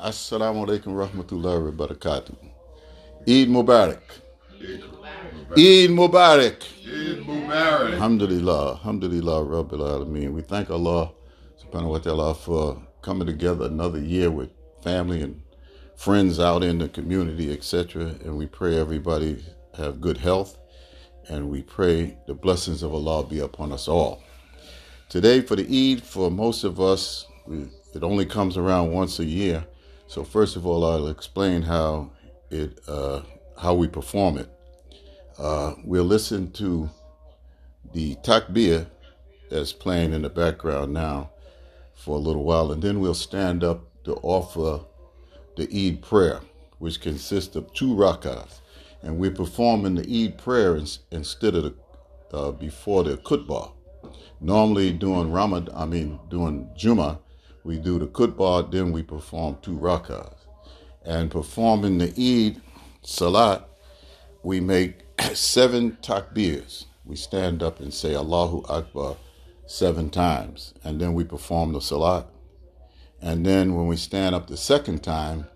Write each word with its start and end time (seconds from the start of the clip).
Assalamu 0.00 0.64
alaikum 0.64 0.94
rahmatullahi 0.94 1.76
wa 1.76 1.86
barakatuh. 1.86 2.36
Eid 3.26 3.48
Mubarak. 3.48 3.98
Eid 5.56 5.90
Mubarak. 5.90 6.62
Eid 6.86 7.26
Mubarak. 7.26 7.92
Alhamdulillah. 7.94 8.70
Alhamdulillah 8.74 9.42
Rabbil 9.42 9.80
Alameen. 9.80 10.32
We 10.34 10.42
thank 10.42 10.70
Allah 10.70 11.10
subhanahu 11.60 11.90
wa 11.90 11.98
ta'ala 11.98 12.34
for 12.34 12.80
coming 13.02 13.26
together 13.26 13.64
another 13.66 13.98
year 13.98 14.30
with 14.30 14.50
family 14.84 15.20
and 15.20 15.42
friends 15.96 16.38
out 16.38 16.62
in 16.62 16.78
the 16.78 16.88
community, 16.88 17.52
etc. 17.52 18.14
And 18.24 18.38
we 18.38 18.46
pray 18.46 18.78
everybody 18.78 19.44
have 19.76 20.00
good 20.00 20.18
health 20.18 20.56
and 21.28 21.50
we 21.50 21.62
pray 21.62 22.16
the 22.28 22.34
blessings 22.34 22.84
of 22.84 22.94
Allah 22.94 23.26
be 23.26 23.40
upon 23.40 23.72
us 23.72 23.88
all. 23.88 24.22
Today 25.08 25.40
for 25.40 25.56
the 25.56 25.66
Eid, 25.66 26.04
for 26.04 26.30
most 26.30 26.62
of 26.62 26.80
us, 26.80 27.26
it 27.48 28.04
only 28.04 28.26
comes 28.26 28.56
around 28.56 28.92
once 28.92 29.18
a 29.18 29.24
year. 29.24 29.66
So 30.08 30.24
first 30.24 30.56
of 30.56 30.66
all, 30.66 30.86
I'll 30.86 31.08
explain 31.08 31.62
how 31.62 32.10
it 32.50 32.80
uh, 32.88 33.20
how 33.58 33.74
we 33.74 33.88
perform 33.88 34.38
it. 34.38 34.48
Uh, 35.38 35.74
we'll 35.84 36.04
listen 36.04 36.50
to 36.52 36.88
the 37.92 38.14
takbir 38.16 38.86
that's 39.50 39.72
playing 39.74 40.14
in 40.14 40.22
the 40.22 40.30
background 40.30 40.94
now 40.94 41.30
for 41.94 42.16
a 42.16 42.20
little 42.20 42.42
while, 42.42 42.72
and 42.72 42.82
then 42.82 43.00
we'll 43.00 43.12
stand 43.12 43.62
up 43.62 43.84
to 44.04 44.14
offer 44.22 44.84
the 45.56 45.68
Eid 45.70 46.02
prayer, 46.02 46.40
which 46.78 47.02
consists 47.02 47.54
of 47.54 47.72
two 47.74 47.94
rakahs, 47.94 48.60
and 49.02 49.18
we're 49.18 49.30
performing 49.30 49.96
the 49.96 50.24
Eid 50.24 50.38
prayer 50.38 50.76
instead 51.10 51.54
of 51.54 51.64
the 51.64 51.74
uh, 52.32 52.52
before 52.52 53.04
the 53.04 53.18
khutbah. 53.18 53.72
Normally, 54.40 54.90
during 54.92 55.32
Ramadan, 55.32 55.74
I 55.76 55.84
mean 55.84 56.18
during 56.30 56.70
Juma, 56.76 57.20
we 57.68 57.76
do 57.76 57.98
the 57.98 58.06
khutbah, 58.06 58.70
then 58.72 58.92
we 58.92 59.02
perform 59.02 59.58
two 59.60 59.78
rakahs. 59.78 60.46
And 61.04 61.30
performing 61.30 61.98
the 61.98 62.06
Eid 62.16 62.62
Salat, 63.02 63.68
we 64.42 64.58
make 64.58 65.02
seven 65.34 65.98
takbirs. 66.00 66.86
We 67.04 67.14
stand 67.14 67.62
up 67.62 67.78
and 67.80 67.92
say 67.92 68.14
Allahu 68.14 68.64
Akbar 68.70 69.18
seven 69.66 70.08
times, 70.08 70.72
and 70.82 70.98
then 70.98 71.12
we 71.12 71.24
perform 71.24 71.74
the 71.74 71.80
Salat. 71.82 72.26
And 73.20 73.44
then 73.44 73.74
when 73.74 73.86
we 73.86 73.96
stand 73.98 74.34
up 74.34 74.46
the 74.46 74.56
second 74.56 75.02
time, 75.02 75.46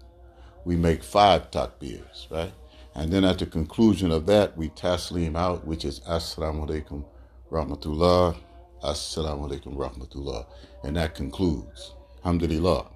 we 0.67 0.77
make 0.77 1.03
five 1.03 1.51
takbirs, 1.51 2.29
right? 2.31 2.53
And 2.95 3.11
then 3.11 3.25
at 3.25 3.39
the 3.39 3.47
conclusion 3.47 4.11
of 4.11 4.27
that, 4.27 4.55
we 4.55 4.69
taslim 4.69 5.35
out, 5.35 5.67
which 5.67 5.87
is 5.87 6.01
Assalamu 6.01 6.69
alaikum 6.69 7.07
rahmatullah, 7.51 8.37
Assalamu 8.85 9.49
alaikum 9.49 9.77
rahmatullah. 9.77 10.45
And 10.85 10.97
that 10.97 11.15
concludes. 11.15 11.95
Alhamdulillah. 12.25 12.87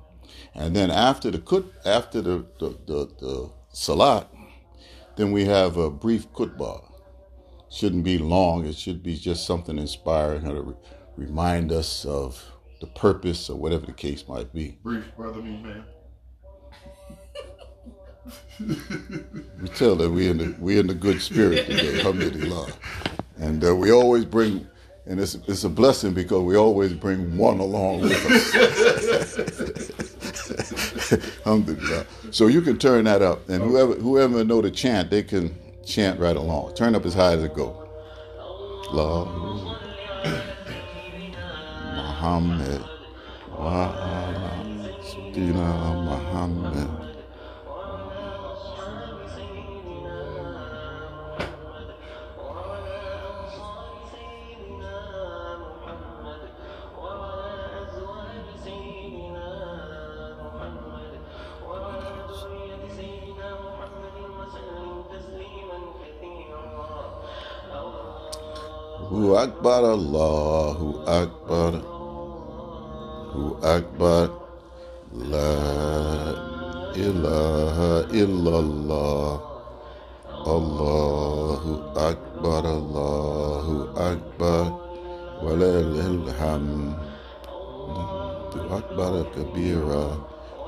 And 0.54 0.74
then 0.74 0.90
after 0.90 1.30
the 1.30 1.64
after 1.84 2.22
the, 2.22 2.46
the, 2.58 2.78
the, 2.86 3.10
the 3.20 3.50
salat, 3.72 4.28
then 5.16 5.32
we 5.32 5.44
have 5.44 5.76
a 5.76 5.90
brief 5.90 6.32
khutbah. 6.32 6.82
Shouldn't 7.70 8.04
be 8.04 8.18
long. 8.18 8.64
It 8.64 8.76
should 8.76 9.02
be 9.02 9.16
just 9.16 9.46
something 9.46 9.78
inspiring 9.78 10.44
to 10.44 10.62
re- 10.62 10.74
remind 11.16 11.72
us 11.72 12.04
of 12.04 12.42
the 12.80 12.86
purpose 12.86 13.50
or 13.50 13.56
whatever 13.56 13.86
the 13.86 13.92
case 13.92 14.28
might 14.28 14.52
be. 14.54 14.78
Brief, 14.82 15.04
brother, 15.16 15.42
me 15.42 15.62
man. 15.62 15.84
we 19.60 19.68
tell 19.70 19.96
that 19.96 20.10
we 20.10 20.28
in 20.28 20.38
the 20.38 20.56
we 20.58 20.78
in 20.78 20.86
the 20.86 20.94
good 20.94 21.20
spirit 21.20 21.66
today, 21.66 21.98
alhamdulillah. 21.98 22.72
And 23.38 23.64
uh, 23.64 23.74
we 23.74 23.92
always 23.92 24.24
bring 24.24 24.66
and 25.06 25.20
it's, 25.20 25.36
it's 25.46 25.64
a 25.64 25.68
blessing 25.68 26.14
because 26.14 26.42
we 26.42 26.56
always 26.56 26.92
bring 26.92 27.36
one 27.36 27.60
along 27.60 28.02
with 28.02 28.12
us. 28.12 29.92
So 32.32 32.48
you 32.48 32.60
can 32.60 32.78
turn 32.78 33.04
that 33.04 33.22
up, 33.22 33.48
and 33.48 33.62
whoever 33.62 33.94
whoever 33.94 34.44
know 34.44 34.60
the 34.60 34.70
chant, 34.70 35.10
they 35.10 35.22
can 35.22 35.56
chant 35.84 36.18
right 36.20 36.36
along. 36.36 36.74
Turn 36.74 36.94
up 36.94 37.06
as 37.06 37.14
high 37.14 37.32
as 37.32 37.44
it 37.44 37.54
go. 37.54 37.88
Lord 38.92 39.28
Muhammad 41.94 42.82
Muhammad. 46.04 46.95
Akbar, 69.66 69.98
Allahu 69.98 70.88
Akbar, 71.10 71.72
Hu 73.34 73.58
Akbar, 73.66 74.30
La 75.10 75.58
ilaha 76.94 78.06
illallah, 78.14 79.42
Allahu 80.46 81.82
Akbar, 81.98 82.62
Allahu 82.62 83.90
Akbar, 83.98 84.70
Walilhamd, 85.42 86.94
Hu 87.50 88.60
Akbar 88.70 89.26
Kabira, 89.34 90.14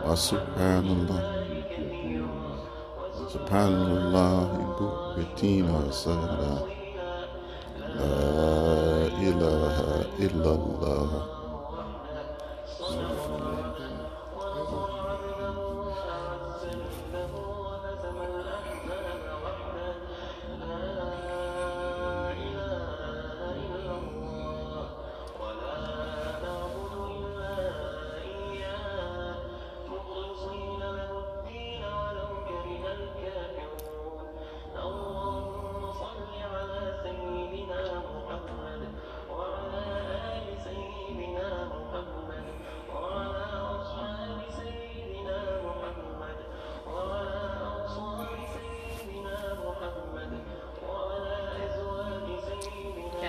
Wa 0.02 0.18
Subhanallah, 0.18 1.22
Subhanallah, 3.30 4.58
Ibu 4.58 4.86
Betina 5.14 5.86
Sada. 5.94 6.77
إله 9.38 10.06
إلا 10.18 10.50
الله. 10.54 11.37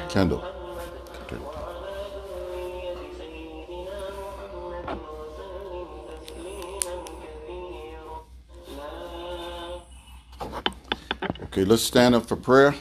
Kendall. 0.10 0.44
Okay, 11.44 11.64
let's 11.64 11.84
stand 11.84 12.16
up 12.16 12.26
for 12.28 12.36
prayer. 12.36 12.74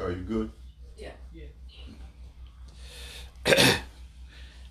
Are 0.00 0.10
you 0.10 0.22
good? 0.22 0.50
Yeah. 0.96 1.12
Yeah. 1.32 1.46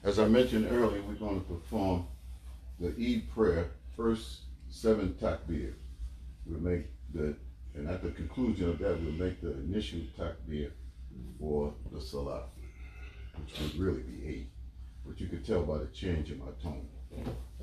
As 0.03 0.19
I 0.19 0.27
mentioned 0.27 0.67
earlier, 0.71 1.01
we're 1.01 1.15
going 1.15 1.39
to 1.39 1.45
perform 1.45 2.05
the 2.79 2.89
Eid 2.89 3.33
prayer 3.33 3.71
first 3.95 4.41
seven 4.69 5.15
takbir. 5.21 5.73
We'll 6.45 6.59
make 6.59 6.85
the, 7.13 7.35
and 7.73 7.89
at 7.89 8.03
the 8.03 8.11
conclusion 8.11 8.69
of 8.69 8.79
that, 8.79 9.01
we'll 9.01 9.13
make 9.13 9.41
the 9.41 9.53
initial 9.53 10.01
takbir 10.17 10.71
for 11.39 11.73
the 11.91 12.01
salah, 12.01 12.43
which 13.37 13.59
would 13.59 13.75
really 13.79 14.01
be 14.01 14.27
eight. 14.27 14.49
But 15.05 15.19
you 15.19 15.27
could 15.27 15.45
tell 15.45 15.63
by 15.63 15.79
the 15.79 15.87
change 15.87 16.31
in 16.31 16.39
my 16.39 16.51
tone. 16.61 16.87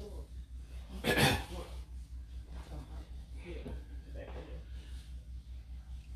Oh. 0.00 1.37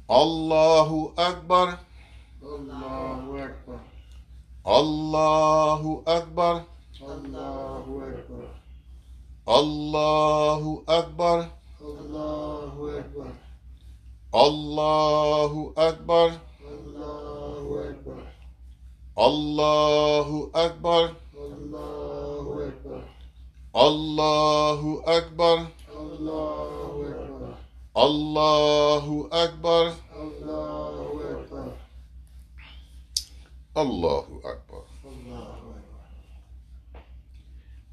Allahu 0.08 1.12
Akbar. 1.18 1.80
Allahu 2.40 3.38
Akbar. 3.42 3.80
Allahu 4.64 6.02
Akbar. 6.06 6.62
Allahu 7.02 7.98
Akbar. 8.06 8.46
Allahu 9.46 10.84
Akbar. 10.86 11.50
Allahu 11.92 12.86
Akbar. 12.94 13.34
Allahu 14.32 15.72
Akbar. 15.76 16.30
Allahu 16.76 17.74
Akbar. 17.84 18.22
Allahu 19.16 20.50
Akbar. 20.54 21.04
Allahu 21.34 22.62
Akbar. 22.62 23.02
Allahu 23.74 25.02
Akbar. 25.06 25.58
Allahu 25.90 26.75
Allahu 27.96 29.24
Akbar. 29.32 29.96
Allahu 30.12 31.16
Akbar. 31.32 31.72
Allahu 33.72 34.44
Akbar. 34.44 34.84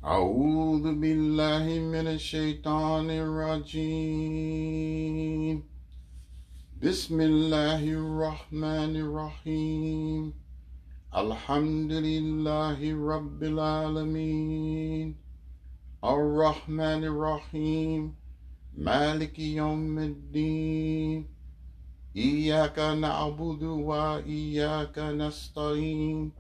أعوذ 0.04 1.00
بالله 1.00 1.80
من 1.80 2.08
الشيطان 2.20 3.08
الرجيم 3.24 4.44
بسم 6.84 7.22
الله 7.22 7.84
الرحمن 7.88 8.96
الرحيم 9.00 10.34
الحمد 11.16 11.92
لله 11.92 12.80
رب 13.16 13.44
العالمين 13.44 15.16
الرحمن 16.04 17.04
الرحيم 17.04 18.23
مالك 18.78 19.40
يوم 19.40 20.00
الدين. 20.00 21.26
إياك 22.16 22.80
نعبد 22.80 23.64
وإياك 23.64 25.00
نستعين. 25.00 26.32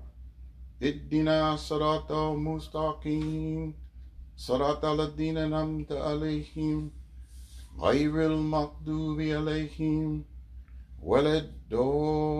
اهدنا 0.83 1.56
صراط 1.56 2.12
مستقيم. 2.12 3.74
صراط 4.38 4.85
الذين 4.85 5.38
أنعمت 5.38 5.91
عليهم. 5.91 6.89
غير 7.80 8.25
المغضوب 8.25 9.21
عليهم 9.21 10.24
ولا 11.03 11.38
الضالين. 11.38 12.33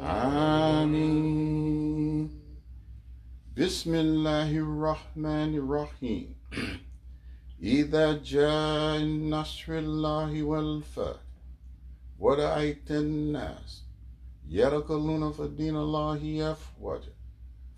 آمين. 0.00 1.83
بسم 3.58 3.94
الله 3.94 4.50
الرحمن 4.50 5.54
الرحيم 5.54 6.34
إذا 7.62 8.18
جاء 8.22 8.98
نصر 9.30 9.78
الله 9.78 10.42
والفتح 10.42 11.20
ورأيت 12.18 12.90
الناس 12.90 13.82
يركضون 14.48 15.32
في 15.32 15.48
دين 15.48 15.76
الله 15.76 16.52
أفواجا 16.52 17.14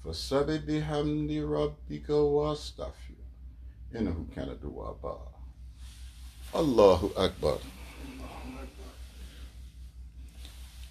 فسبح 0.04 0.60
بحمد 0.68 1.30
ربك 1.30 2.08
واستغفر 2.10 3.14
إنه 3.96 4.26
كان 4.36 4.60
توابا 4.60 5.28
الله 6.54 7.10
أكبر 7.16 7.58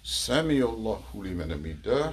سمع 0.04 0.58
الله 0.74 1.02
لمن 1.14 1.50
حمده 1.52 2.12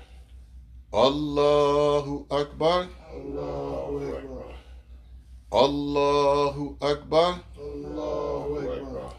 الله 0.94 2.26
أكبر 2.30 2.86
Allahu 3.16 4.00
Akbar. 4.10 4.48
الله 5.52 6.76
أكبر 6.82 7.34
Allahu 7.56 8.76
Akbar. 8.90 9.16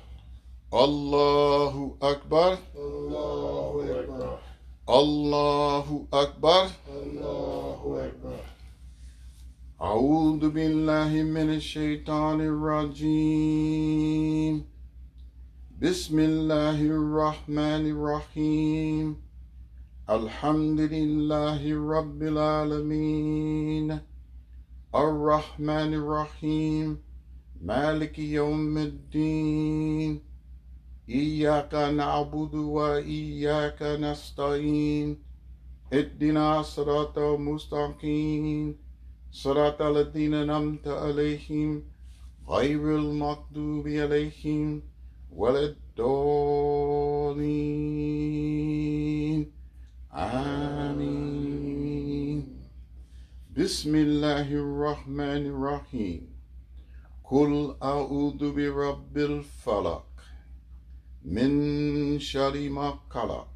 الله 0.74 1.96
أكبر 2.02 2.58
Allahu 2.74 3.82
Akbar. 3.92 4.38
الله 4.90 5.88
أكبر 6.14 6.68
Allahu 6.90 7.96
Akbar. 8.02 8.42
أعوذ 9.82 10.50
بالله 10.50 11.12
من 11.24 11.50
الشيطان 11.54 12.42
الرجيم 12.42 13.86
بسم 15.82 16.20
الله 16.20 16.82
الرحمن 16.82 17.84
الرحيم 17.94 19.16
الحمد 20.11 20.81
لله 20.81 21.91
رب 21.99 22.23
العالمين 22.23 24.01
الرحمن 24.95 25.95
الرحيم 25.95 26.99
مالك 27.61 28.19
يوم 28.19 28.79
الدين 28.79 30.21
إياك 31.09 31.75
نعبد 31.75 32.55
وإياك 32.55 33.83
نستعين 33.83 35.19
اهدنا 35.93 36.63
صراط 36.63 37.19
مستقيم 37.19 38.77
صراط 39.31 39.83
الذين 39.83 40.35
أنعمت 40.35 40.89
عليهم 40.89 41.83
غير 42.49 42.97
المغضوب 42.97 43.89
عليهم 43.89 44.83
ولا 45.31 45.61
الضالين 45.65 46.93
آمين. 50.15 51.49
بسم 53.57 53.95
الله 53.95 54.53
الرحمن 54.53 55.47
الرحيم. 55.47 56.21
قل 57.25 57.77
أعوذ 57.83 58.53
برب 58.53 59.17
الفلق. 59.17 60.07
من 61.25 62.19
شر 62.19 62.69
ما 62.69 62.95
خلق. 63.11 63.49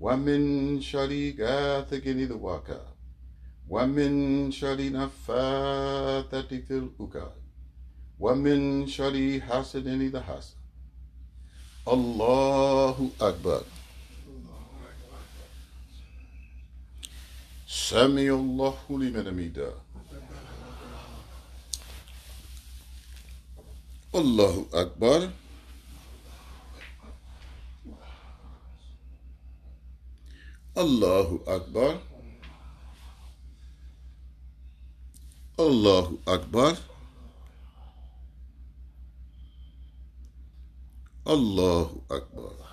ومن 0.00 0.80
شر 0.80 1.32
غاسق 1.40 2.04
إذا 2.06 2.34
وقب 2.34 2.80
ومن 3.68 4.50
شر 4.50 4.90
نفاثات 4.90 6.54
في 6.54 6.70
العقد 6.70 7.32
ومن 8.18 8.86
شر 8.86 9.40
حاسد 9.40 9.86
إذا 9.86 10.20
حسد. 10.20 10.56
الله 11.88 13.10
أكبر. 13.20 13.77
سمع 17.68 18.32
الله 18.32 18.78
لمن 18.88 19.28
حمده 19.28 19.72
الله 24.14 24.66
أكبر. 24.72 25.30
الله 30.78 31.40
أكبر. 31.46 32.00
الله 35.60 36.18
أكبر. 36.28 36.76
الله 41.26 42.00
أكبر. 42.10 42.67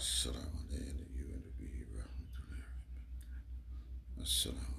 Assalamu 0.00 0.48
alaikum. 4.22 4.69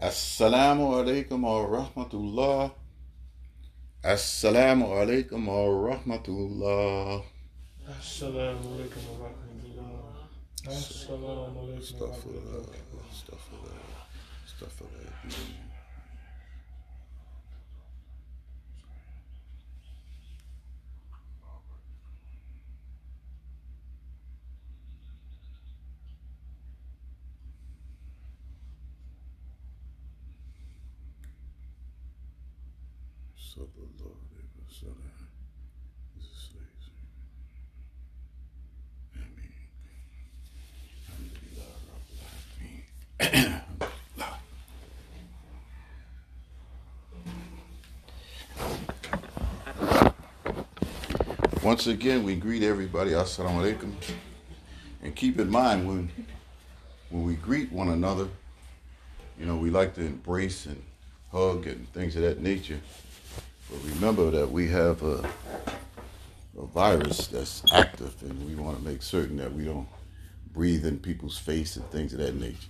Assalamu 0.00 0.94
alaikum 0.96 1.42
wa 1.42 1.66
rahmatullah. 1.66 2.70
Assalamu 4.02 4.86
alaikum 4.96 5.44
wa 5.46 5.92
rahmatullah. 5.92 7.22
Assalamu 7.98 8.64
alaikum 8.76 9.02
wa 9.12 9.28
rahmatullah. 9.28 10.24
Assalamu 10.64 11.26
alaikum 11.28 12.00
wa 12.00 12.08
Astaghfirullah. 12.08 12.64
rahmatullah. 12.64 13.06
Astaghfirullah. 13.12 14.08
Astaghfirullah. 14.48 15.12
Sallallahu 33.36 34.16
alaihi 34.30 34.56
wasallam. 34.64 35.28
Jesus 36.16 36.52
says, 36.52 36.84
Ameen. 39.14 39.52
Alhamdulillah, 41.08 41.72
Rabbil 41.88 42.20
Alameen. 43.20 43.50
Once 51.80 51.86
again, 51.86 52.24
we 52.24 52.36
greet 52.36 52.62
everybody. 52.62 53.12
Assalamu 53.12 53.74
alaikum. 53.74 53.90
And 55.02 55.16
keep 55.16 55.40
in 55.40 55.48
mind 55.48 55.88
when 55.88 56.10
when 57.08 57.24
we 57.24 57.36
greet 57.36 57.72
one 57.72 57.88
another, 57.88 58.28
you 59.38 59.46
know, 59.46 59.56
we 59.56 59.70
like 59.70 59.94
to 59.94 60.02
embrace 60.02 60.66
and 60.66 60.82
hug 61.32 61.66
and 61.66 61.90
things 61.94 62.16
of 62.16 62.22
that 62.22 62.38
nature. 62.38 62.78
But 63.70 63.94
remember 63.94 64.30
that 64.30 64.52
we 64.52 64.68
have 64.68 65.02
a, 65.02 65.26
a 66.58 66.66
virus 66.66 67.28
that's 67.28 67.62
active, 67.72 68.14
and 68.20 68.46
we 68.46 68.56
want 68.56 68.76
to 68.76 68.84
make 68.84 69.00
certain 69.00 69.38
that 69.38 69.50
we 69.50 69.64
don't 69.64 69.88
breathe 70.52 70.84
in 70.84 70.98
people's 70.98 71.38
face 71.38 71.76
and 71.76 71.90
things 71.90 72.12
of 72.12 72.18
that 72.18 72.34
nature. 72.34 72.68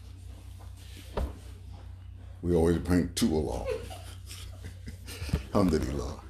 We 2.42 2.54
always 2.54 2.78
bring 2.78 3.10
two 3.16 3.36
along. 3.36 3.66
Alhamdulillah. 5.52 6.20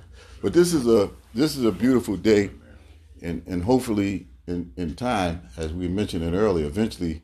But 0.41 0.55
this 0.55 0.73
is 0.73 0.87
a 0.87 1.11
this 1.35 1.59
is 1.59 1.67
a 1.67 1.73
beautiful 1.73 2.17
day, 2.17 2.51
and 3.23 3.43
and 3.47 3.65
hopefully 3.65 4.29
in 4.47 4.73
in 4.77 4.95
time, 4.95 5.43
as 5.57 5.73
we 5.73 5.89
mentioned 5.89 6.23
it 6.23 6.37
earlier, 6.37 6.67
eventually 6.67 7.23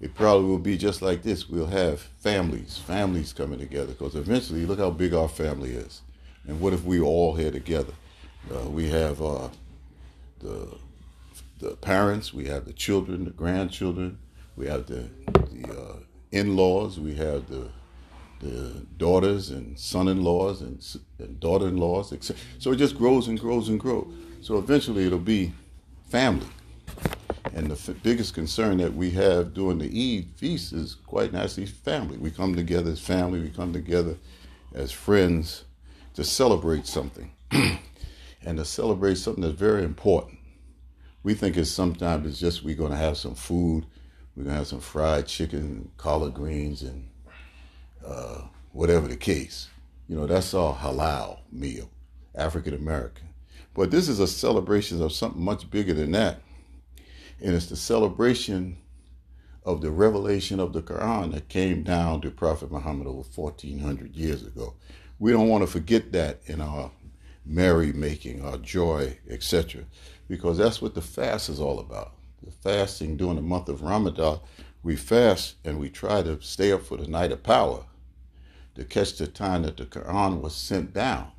it 0.00 0.14
probably 0.14 0.46
will 0.48 0.58
be 0.58 0.76
just 0.76 1.00
like 1.00 1.22
this. 1.22 1.48
We'll 1.48 1.66
have 1.66 2.00
families, 2.00 2.78
families 2.78 3.32
coming 3.32 3.60
together, 3.60 3.92
because 3.92 4.16
eventually, 4.16 4.66
look 4.66 4.80
how 4.80 4.90
big 4.90 5.14
our 5.14 5.28
family 5.28 5.70
is, 5.72 6.02
and 6.46 6.60
what 6.60 6.72
if 6.72 6.84
we 6.84 6.98
were 6.98 7.06
all 7.06 7.36
here 7.36 7.52
together? 7.52 7.92
Uh, 8.52 8.68
we 8.68 8.88
have 8.88 9.22
uh, 9.22 9.48
the 10.40 10.76
the 11.60 11.76
parents, 11.76 12.34
we 12.34 12.46
have 12.46 12.64
the 12.64 12.72
children, 12.72 13.24
the 13.24 13.30
grandchildren, 13.30 14.18
we 14.56 14.66
have 14.66 14.86
the 14.86 15.08
the 15.52 15.72
uh, 15.72 15.96
in-laws, 16.32 16.98
we 16.98 17.14
have 17.14 17.48
the 17.48 17.68
the 18.40 18.84
daughters 18.96 19.50
and 19.50 19.78
son-in-laws 19.78 20.62
and, 20.62 20.84
and 21.20 21.38
daughter-in-laws. 21.38 22.12
etc. 22.12 22.42
So 22.58 22.72
it 22.72 22.76
just 22.76 22.98
grows 22.98 23.28
and 23.28 23.38
grows 23.38 23.68
and 23.68 23.78
grows. 23.78 24.12
So 24.42 24.58
eventually 24.58 25.06
it'll 25.06 25.20
be 25.20 25.52
family. 26.08 26.48
And 27.54 27.68
the 27.68 27.74
f- 27.74 28.02
biggest 28.02 28.34
concern 28.34 28.78
that 28.78 28.92
we 28.92 29.10
have 29.10 29.54
during 29.54 29.78
the 29.78 29.86
Eid 29.86 30.34
feast 30.34 30.72
is 30.72 30.96
quite 31.06 31.32
naturally 31.32 31.66
family. 31.66 32.16
We 32.16 32.32
come 32.32 32.56
together 32.56 32.90
as 32.90 33.00
family. 33.00 33.40
We 33.40 33.50
come 33.50 33.72
together 33.72 34.16
as 34.74 34.90
friends 34.90 35.62
to 36.14 36.24
celebrate 36.24 36.88
something, 36.88 37.30
and 37.52 38.58
to 38.58 38.64
celebrate 38.64 39.14
something 39.14 39.42
that's 39.42 39.54
very 39.54 39.84
important. 39.84 40.38
We 41.22 41.34
think 41.34 41.56
it's 41.56 41.70
sometimes 41.70 42.26
it's 42.26 42.40
just 42.40 42.64
we're 42.64 42.74
going 42.74 42.90
to 42.90 42.96
have 42.96 43.16
some 43.16 43.36
food. 43.36 43.86
We're 44.34 44.42
going 44.42 44.54
to 44.54 44.58
have 44.58 44.66
some 44.66 44.80
fried 44.80 45.28
chicken, 45.28 45.88
collard 45.98 46.34
greens, 46.34 46.82
and 46.82 47.08
uh, 48.04 48.42
whatever 48.72 49.06
the 49.06 49.16
case. 49.16 49.68
You 50.08 50.16
know, 50.16 50.26
that's 50.26 50.52
our 50.52 50.74
halal 50.74 51.38
meal, 51.52 51.88
African 52.34 52.74
American. 52.74 53.31
But 53.74 53.90
this 53.90 54.08
is 54.08 54.20
a 54.20 54.26
celebration 54.26 55.02
of 55.02 55.12
something 55.12 55.42
much 55.42 55.70
bigger 55.70 55.94
than 55.94 56.12
that. 56.12 56.40
And 57.40 57.54
it's 57.54 57.66
the 57.66 57.76
celebration 57.76 58.78
of 59.64 59.80
the 59.80 59.90
revelation 59.90 60.60
of 60.60 60.72
the 60.72 60.82
Quran 60.82 61.32
that 61.32 61.48
came 61.48 61.82
down 61.82 62.20
to 62.20 62.30
Prophet 62.30 62.70
Muhammad 62.70 63.06
over 63.06 63.22
1400 63.22 64.14
years 64.14 64.42
ago. 64.44 64.74
We 65.18 65.32
don't 65.32 65.48
want 65.48 65.62
to 65.62 65.70
forget 65.70 66.12
that 66.12 66.40
in 66.46 66.60
our 66.60 66.90
merrymaking, 67.46 68.44
our 68.44 68.58
joy, 68.58 69.18
etc., 69.28 69.84
because 70.28 70.58
that's 70.58 70.82
what 70.82 70.94
the 70.94 71.02
fast 71.02 71.48
is 71.48 71.60
all 71.60 71.78
about. 71.78 72.14
The 72.42 72.50
fasting 72.50 73.16
during 73.16 73.36
the 73.36 73.42
month 73.42 73.68
of 73.68 73.82
Ramadan, 73.82 74.40
we 74.82 74.96
fast 74.96 75.56
and 75.64 75.78
we 75.78 75.90
try 75.90 76.22
to 76.22 76.40
stay 76.42 76.72
up 76.72 76.82
for 76.82 76.96
the 76.96 77.06
night 77.06 77.32
of 77.32 77.42
power 77.42 77.84
to 78.74 78.84
catch 78.84 79.16
the 79.16 79.26
time 79.26 79.62
that 79.62 79.76
the 79.76 79.84
Quran 79.84 80.40
was 80.40 80.54
sent 80.54 80.92
down. 80.92 81.30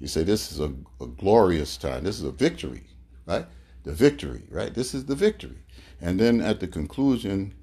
He 0.00 0.06
say, 0.06 0.24
This 0.24 0.50
is 0.50 0.58
a, 0.58 0.72
a 1.00 1.06
glorious 1.06 1.76
time. 1.76 2.04
This 2.04 2.18
is 2.18 2.24
a 2.24 2.32
victory, 2.32 2.82
right? 3.26 3.46
The 3.84 3.92
victory, 3.92 4.42
right? 4.50 4.74
This 4.74 4.94
is 4.94 5.04
the 5.04 5.14
victory. 5.14 5.58
And 6.00 6.18
then 6.18 6.40
at 6.40 6.58
the 6.58 6.66
conclusion 6.66 7.54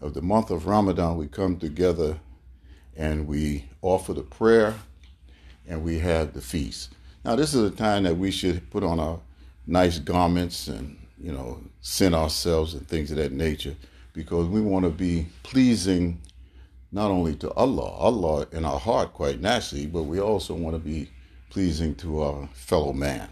of 0.00 0.14
the 0.14 0.22
month 0.22 0.50
of 0.50 0.66
Ramadan, 0.66 1.16
we 1.16 1.26
come 1.26 1.58
together 1.58 2.18
and 2.96 3.26
we 3.26 3.64
offer 3.82 4.14
the 4.14 4.22
prayer 4.22 4.74
and 5.66 5.82
we 5.82 5.98
have 5.98 6.32
the 6.32 6.40
feast. 6.40 6.94
Now, 7.24 7.36
this 7.36 7.52
is 7.52 7.70
a 7.70 7.74
time 7.74 8.04
that 8.04 8.16
we 8.16 8.30
should 8.30 8.70
put 8.70 8.84
on 8.84 9.00
our 9.00 9.18
nice 9.66 9.98
garments 9.98 10.68
and, 10.68 10.96
you 11.20 11.32
know, 11.32 11.60
sin 11.80 12.14
ourselves 12.14 12.74
and 12.74 12.86
things 12.86 13.10
of 13.10 13.16
that 13.16 13.32
nature 13.32 13.74
because 14.12 14.46
we 14.46 14.60
want 14.60 14.84
to 14.84 14.90
be 14.90 15.26
pleasing 15.42 16.20
not 16.90 17.10
only 17.10 17.34
to 17.36 17.52
Allah, 17.52 17.90
Allah 17.90 18.46
in 18.52 18.64
our 18.64 18.78
heart 18.78 19.12
quite 19.12 19.40
naturally, 19.40 19.86
but 19.86 20.04
we 20.04 20.20
also 20.20 20.54
want 20.54 20.74
to 20.74 20.80
be 20.80 21.10
pleasing 21.50 21.94
to 21.96 22.22
our 22.22 22.48
fellow 22.54 22.92
man. 22.92 23.28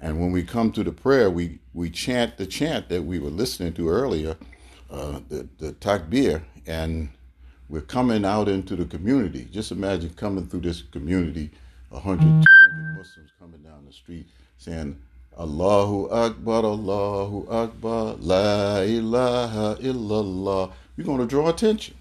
And 0.00 0.20
when 0.20 0.32
we 0.32 0.42
come 0.42 0.72
to 0.72 0.82
the 0.82 0.92
prayer, 0.92 1.30
we, 1.30 1.60
we 1.72 1.88
chant 1.90 2.36
the 2.36 2.46
chant 2.46 2.88
that 2.88 3.02
we 3.02 3.18
were 3.18 3.30
listening 3.30 3.72
to 3.74 3.88
earlier, 3.88 4.36
uh, 4.90 5.20
the, 5.28 5.48
the 5.58 5.72
takbir, 5.74 6.42
and 6.66 7.08
we're 7.68 7.80
coming 7.80 8.24
out 8.24 8.48
into 8.48 8.74
the 8.76 8.84
community. 8.84 9.48
Just 9.50 9.70
imagine 9.70 10.10
coming 10.14 10.46
through 10.46 10.60
this 10.60 10.82
community, 10.82 11.50
100, 11.90 12.20
200 12.20 12.98
Muslims 12.98 13.30
coming 13.38 13.62
down 13.62 13.84
the 13.86 13.92
street 13.92 14.26
saying, 14.58 14.98
Allahu 15.38 16.10
Akbar, 16.10 16.64
Allahu 16.64 17.46
Akbar, 17.48 18.16
La 18.18 18.80
ilaha 18.80 19.76
illallah. 19.80 20.72
You're 20.96 21.06
going 21.06 21.20
to 21.20 21.26
draw 21.26 21.48
attention. 21.48 21.94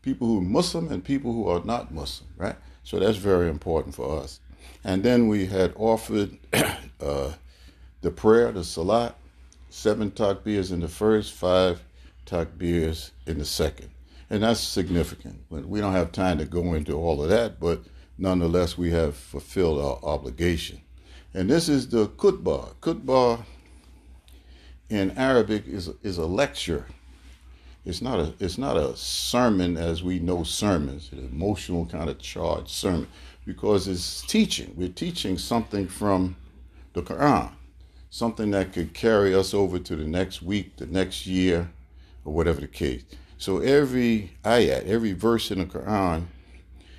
People 0.00 0.28
who 0.28 0.38
are 0.38 0.42
Muslim 0.42 0.90
and 0.90 1.04
people 1.04 1.32
who 1.32 1.48
are 1.48 1.62
not 1.64 1.92
Muslim, 1.92 2.30
right? 2.36 2.56
So 2.84 2.98
that's 2.98 3.18
very 3.18 3.50
important 3.50 3.94
for 3.94 4.20
us. 4.20 4.40
And 4.84 5.02
then 5.02 5.28
we 5.28 5.46
had 5.46 5.72
offered 5.76 6.38
uh, 7.00 7.32
the 8.00 8.10
prayer, 8.10 8.52
the 8.52 8.64
salat, 8.64 9.14
seven 9.70 10.10
takbirs 10.10 10.72
in 10.72 10.80
the 10.80 10.88
first, 10.88 11.32
five 11.32 11.82
takbirs 12.26 13.12
in 13.26 13.38
the 13.38 13.44
second. 13.44 13.90
And 14.30 14.42
that's 14.42 14.60
significant. 14.60 15.40
We 15.50 15.80
don't 15.80 15.92
have 15.92 16.12
time 16.12 16.38
to 16.38 16.44
go 16.44 16.74
into 16.74 16.94
all 16.94 17.22
of 17.22 17.30
that, 17.30 17.58
but 17.58 17.82
nonetheless, 18.18 18.76
we 18.76 18.90
have 18.90 19.16
fulfilled 19.16 19.80
our 19.80 19.98
obligation. 20.02 20.80
And 21.32 21.48
this 21.48 21.68
is 21.68 21.88
the 21.88 22.08
khutbah. 22.08 22.74
Khutbah 22.80 23.44
in 24.90 25.10
Arabic 25.12 25.66
is, 25.66 25.90
is 26.02 26.18
a 26.18 26.26
lecture. 26.26 26.86
It's 27.88 28.02
not 28.02 28.20
a 28.20 28.34
it's 28.38 28.58
not 28.58 28.76
a 28.76 28.94
sermon 28.98 29.78
as 29.78 30.02
we 30.02 30.18
know 30.18 30.42
sermons, 30.42 31.08
an 31.10 31.20
emotional 31.32 31.86
kind 31.86 32.10
of 32.10 32.18
charged 32.18 32.68
sermon, 32.68 33.08
because 33.46 33.88
it's 33.88 34.20
teaching. 34.20 34.74
We're 34.76 34.90
teaching 34.90 35.38
something 35.38 35.88
from 35.88 36.36
the 36.92 37.00
Quran, 37.00 37.50
something 38.10 38.50
that 38.50 38.74
could 38.74 38.92
carry 38.92 39.34
us 39.34 39.54
over 39.54 39.78
to 39.78 39.96
the 39.96 40.04
next 40.04 40.42
week, 40.42 40.76
the 40.76 40.84
next 40.84 41.26
year, 41.26 41.70
or 42.26 42.34
whatever 42.34 42.60
the 42.60 42.68
case. 42.68 43.04
So 43.38 43.60
every 43.60 44.32
ayat, 44.44 44.86
every 44.86 45.14
verse 45.14 45.50
in 45.50 45.60
the 45.60 45.64
Quran 45.64 46.26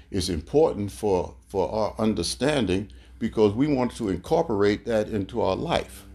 is 0.09 0.27
important 0.27 0.91
for, 0.91 1.35
for 1.49 1.71
our 1.71 1.93
understanding 1.99 2.89
because 3.19 3.53
we 3.53 3.67
want 3.67 3.95
to 3.97 4.09
incorporate 4.09 4.85
that 4.85 5.07
into 5.09 5.39
our 5.39 5.55
life. 5.55 6.05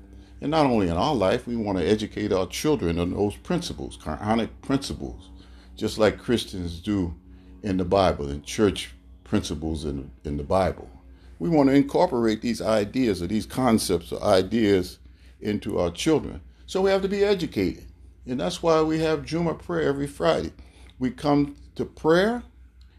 And 0.44 0.50
not 0.50 0.66
only 0.66 0.88
in 0.88 0.96
our 0.98 1.14
life, 1.14 1.46
we 1.46 1.56
want 1.56 1.78
to 1.78 1.88
educate 1.88 2.30
our 2.30 2.46
children 2.46 2.98
on 2.98 3.12
those 3.12 3.34
principles, 3.34 3.96
Quranic 3.96 4.50
principles, 4.60 5.30
just 5.74 5.96
like 5.96 6.18
Christians 6.18 6.80
do 6.80 7.14
in 7.62 7.78
the 7.78 7.84
Bible, 7.86 8.28
in 8.28 8.42
church 8.42 8.90
principles 9.24 9.86
in, 9.86 10.10
in 10.22 10.36
the 10.36 10.42
Bible. 10.42 10.90
We 11.38 11.48
want 11.48 11.70
to 11.70 11.74
incorporate 11.74 12.42
these 12.42 12.60
ideas 12.60 13.22
or 13.22 13.26
these 13.26 13.46
concepts 13.46 14.12
or 14.12 14.22
ideas 14.22 14.98
into 15.40 15.78
our 15.78 15.90
children. 15.90 16.42
So 16.66 16.82
we 16.82 16.90
have 16.90 17.00
to 17.00 17.08
be 17.08 17.24
educated. 17.24 17.86
And 18.26 18.38
that's 18.38 18.62
why 18.62 18.82
we 18.82 18.98
have 18.98 19.24
Juma 19.24 19.54
prayer 19.54 19.88
every 19.88 20.06
Friday. 20.06 20.52
We 20.98 21.10
come 21.10 21.56
to 21.76 21.86
prayer 21.86 22.42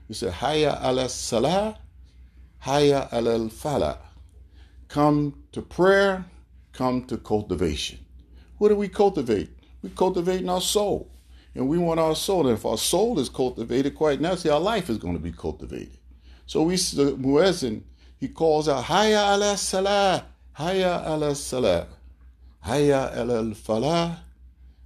We 0.10 0.16
say, 0.16 0.32
Hayya 0.32 0.84
ala 0.84 1.08
salah, 1.10 1.78
Hayya 2.64 3.14
ala 3.14 3.38
falah. 3.50 4.00
Come 4.88 5.44
to 5.52 5.62
prayer, 5.62 6.26
come 6.76 7.06
to 7.06 7.18
cultivation. 7.18 8.00
What 8.58 8.70
do 8.70 8.76
we 8.76 8.88
cultivate? 8.88 9.50
We 9.82 9.90
cultivating 9.90 10.50
our 10.50 10.62
soul. 10.62 11.10
And 11.54 11.70
we 11.70 11.78
want 11.78 12.00
our 12.00 12.16
soul. 12.16 12.48
And 12.48 12.58
if 12.58 12.66
our 12.66 12.78
soul 12.78 13.20
is 13.20 13.30
cultivated, 13.30 13.96
quite 13.96 14.20
naturally, 14.20 14.54
our 14.54 14.60
life 14.60 14.90
is 14.90 14.98
going 14.98 15.14
to 15.14 15.20
be 15.20 15.32
cultivated. 15.32 15.98
So 16.46 16.64
we, 16.64 16.76
the 16.76 17.16
muezzin, 17.18 17.82
he 18.20 18.28
calls 18.28 18.68
out, 18.68 18.86
Hayya 18.86 19.36
ala 19.36 19.58
salah, 19.58 20.26
Hayya 20.58 21.08
ala 21.08 21.36
salah, 21.36 21.88
Hayya 22.66 23.18
ala 23.18 23.44
falah, 23.56 24.18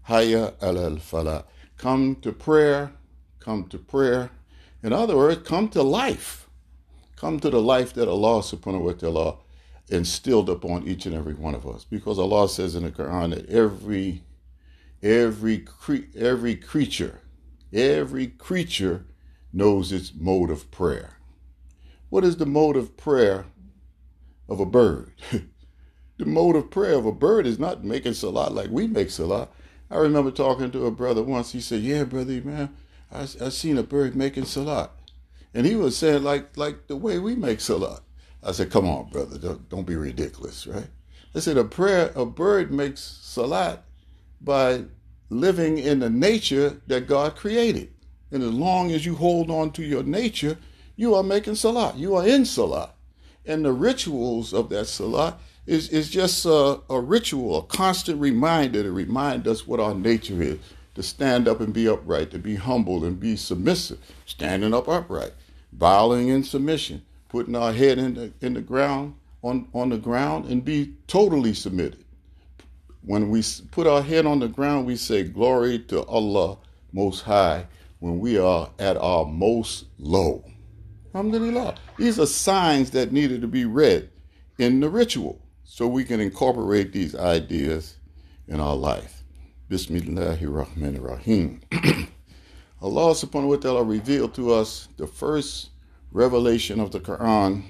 Hayya 0.08 0.54
ala 0.62 0.92
falah. 0.98 1.44
Come 1.78 2.16
to 2.18 2.32
prayer, 2.32 2.92
come 3.40 3.66
to 3.70 3.78
prayer. 3.78 4.30
In 4.84 4.94
other 4.94 5.18
words, 5.18 5.48
come 5.48 5.70
to 5.70 5.82
life. 5.82 6.48
Come 7.16 7.40
to 7.40 7.50
the 7.50 7.62
life 7.62 7.94
that 7.94 8.08
Allah 8.08 8.42
subhanahu 8.42 8.82
wa 8.82 8.92
ta'ala 8.94 9.36
instilled 9.90 10.50
upon 10.50 10.88
each 10.88 11.06
and 11.06 11.16
every 11.16 11.34
one 11.34 11.56
of 11.56 11.68
us. 11.68 11.84
Because 11.84 12.20
Allah 12.20 12.48
says 12.48 12.76
in 12.76 12.84
the 12.84 12.92
Quran 12.92 13.32
that 13.32 13.50
every 13.50 14.24
every 15.02 15.60
cre- 15.60 16.10
every 16.16 16.56
creature, 16.56 17.22
every 17.74 18.28
creature 18.28 19.06
knows 19.52 19.92
its 19.92 20.14
mode 20.16 20.50
of 20.50 20.70
prayer. 20.72 21.18
What 22.10 22.24
is 22.24 22.38
the 22.38 22.46
mode 22.46 22.76
of 22.76 22.98
prayer 22.98 23.46
of 24.48 24.60
a 24.60 24.66
bird? 24.66 25.12
the 26.18 26.26
mode 26.26 26.56
of 26.56 26.70
prayer 26.70 26.96
of 26.96 27.06
a 27.06 27.12
bird 27.12 27.48
is 27.48 27.60
not 27.60 27.84
making 27.84 28.14
salat 28.14 28.54
like 28.54 28.70
we 28.70 28.88
make 28.88 29.10
salat. 29.10 29.50
I 29.92 29.98
remember 29.98 30.32
talking 30.32 30.70
to 30.72 30.86
a 30.86 30.92
brother 30.92 31.24
once. 31.24 31.52
He 31.52 31.62
said, 31.62 31.82
"Yeah, 31.82 32.04
brother, 32.04 32.42
man, 32.44 32.76
I, 33.12 33.22
I 33.22 33.50
seen 33.50 33.78
a 33.78 33.84
bird 33.84 34.16
making 34.16 34.46
salat," 34.46 34.92
and 35.54 35.66
he 35.66 35.76
was 35.76 35.98
saying 35.98 36.24
like 36.24 36.56
like 36.58 36.88
the 36.88 36.96
way 36.96 37.18
we 37.18 37.36
make 37.36 37.60
salat. 37.60 38.02
I 38.44 38.52
said, 38.52 38.72
"Come 38.72 38.88
on, 38.88 39.10
brother, 39.10 39.38
don't, 39.38 39.70
don't 39.70 39.88
be 39.88 39.96
ridiculous, 39.96 40.68
right?" 40.68 40.88
I 41.36 41.40
said, 41.40 41.58
"A 41.58 41.64
prayer, 41.64 42.12
a 42.16 42.26
bird 42.26 42.72
makes 42.72 43.02
salat 43.02 43.84
by 44.42 44.86
living 45.30 45.78
in 45.78 46.00
the 46.00 46.10
nature 46.10 46.82
that 46.88 47.08
God 47.08 47.36
created, 47.36 47.94
and 48.32 48.42
as 48.42 48.54
long 48.54 48.92
as 48.92 49.06
you 49.06 49.16
hold 49.16 49.52
on 49.52 49.72
to 49.72 49.84
your 49.84 50.04
nature, 50.04 50.58
you 50.96 51.16
are 51.16 51.24
making 51.24 51.56
salat. 51.56 51.98
You 51.98 52.16
are 52.16 52.28
in 52.28 52.46
salat, 52.46 52.96
and 53.46 53.66
the 53.66 53.74
rituals 53.74 54.54
of 54.54 54.70
that 54.70 54.88
salat." 54.88 55.36
Is, 55.68 55.90
is 55.90 56.10
just 56.10 56.46
a, 56.48 56.80
a 56.90 57.00
ritual, 57.00 57.60
a 57.60 57.62
constant 57.62 58.20
reminder 58.20 58.82
to 58.82 58.92
remind 58.92 59.48
us 59.48 59.68
what 59.68 59.80
our 59.80 59.94
nature 59.94 60.42
is 60.42 60.58
to 60.96 61.04
stand 61.04 61.48
up 61.48 61.62
and 61.62 61.72
be 61.72 61.88
upright, 61.88 62.32
to 62.32 62.40
be 62.40 62.56
humble 62.56 63.06
and 63.06 63.20
be 63.20 63.36
submissive, 63.36 64.00
standing 64.26 64.74
up 64.74 64.88
upright, 64.88 65.34
bowing 65.72 66.30
in 66.30 66.44
submission, 66.44 67.04
putting 67.30 67.56
our 67.56 67.72
head 67.72 67.98
in 67.98 68.16
the, 68.16 68.34
in 68.42 68.54
the 68.54 68.62
ground, 68.62 69.16
on, 69.42 69.68
on 69.74 69.90
the 69.90 69.98
ground, 69.98 70.46
and 70.50 70.66
be 70.66 70.94
totally 71.08 71.54
submitted. 71.54 72.04
When 73.04 73.30
we 73.30 73.44
put 73.72 73.88
our 73.88 74.02
head 74.02 74.26
on 74.26 74.40
the 74.40 74.48
ground, 74.48 74.86
we 74.86 74.98
say, 74.98 75.24
Glory 75.24 75.80
to 75.88 76.04
Allah 76.06 76.58
Most 76.92 77.22
High, 77.22 77.66
when 78.00 78.20
we 78.20 78.38
are 78.38 78.70
at 78.80 78.98
our 78.98 79.26
most 79.26 79.86
low. 79.98 80.44
Alhamdulillah. 81.14 81.76
These 81.98 82.20
are 82.20 82.26
signs 82.26 82.92
that 82.92 83.12
needed 83.12 83.42
to 83.42 83.48
be 83.48 83.66
read 83.66 84.10
in 84.58 84.80
the 84.80 84.90
ritual 84.90 85.40
so 85.64 85.88
we 85.88 86.04
can 86.04 86.20
incorporate 86.20 86.92
these 86.92 87.16
ideas 87.16 87.96
in 88.48 88.60
our 88.60 88.76
life. 88.76 89.24
Bismillahirrahmanirrahim. 89.70 91.62
Allah 92.82 93.12
subhanahu 93.12 93.50
wa 93.50 93.56
ta'ala 93.56 93.84
revealed 93.84 94.34
to 94.36 94.54
us 94.54 94.88
the 94.98 95.08
first 95.08 95.70
revelation 96.12 96.80
of 96.80 96.92
the 96.92 97.00
Quran. 97.00 97.64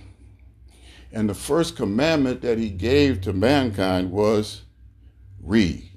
And 1.12 1.30
the 1.30 1.34
first 1.34 1.75
commandment 1.75 2.41
that 2.41 2.58
he 2.58 2.69
gave 2.69 3.21
to 3.21 3.34
mankind 3.34 4.12
was 4.12 4.63
read. 5.41 5.89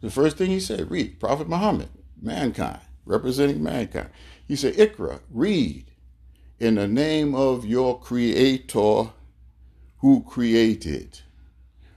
The 0.00 0.10
first 0.10 0.36
thing 0.36 0.50
he 0.50 0.60
said, 0.60 0.90
read. 0.90 1.20
Prophet 1.20 1.48
Muhammad, 1.48 1.88
mankind, 2.20 2.80
representing 3.04 3.62
mankind. 3.62 4.10
He 4.46 4.56
said, 4.56 4.74
Ikra, 4.74 5.20
read 5.30 5.90
in 6.58 6.74
the 6.76 6.88
name 6.88 7.34
of 7.34 7.64
your 7.64 8.00
creator 8.00 9.10
who 9.98 10.24
created. 10.24 11.20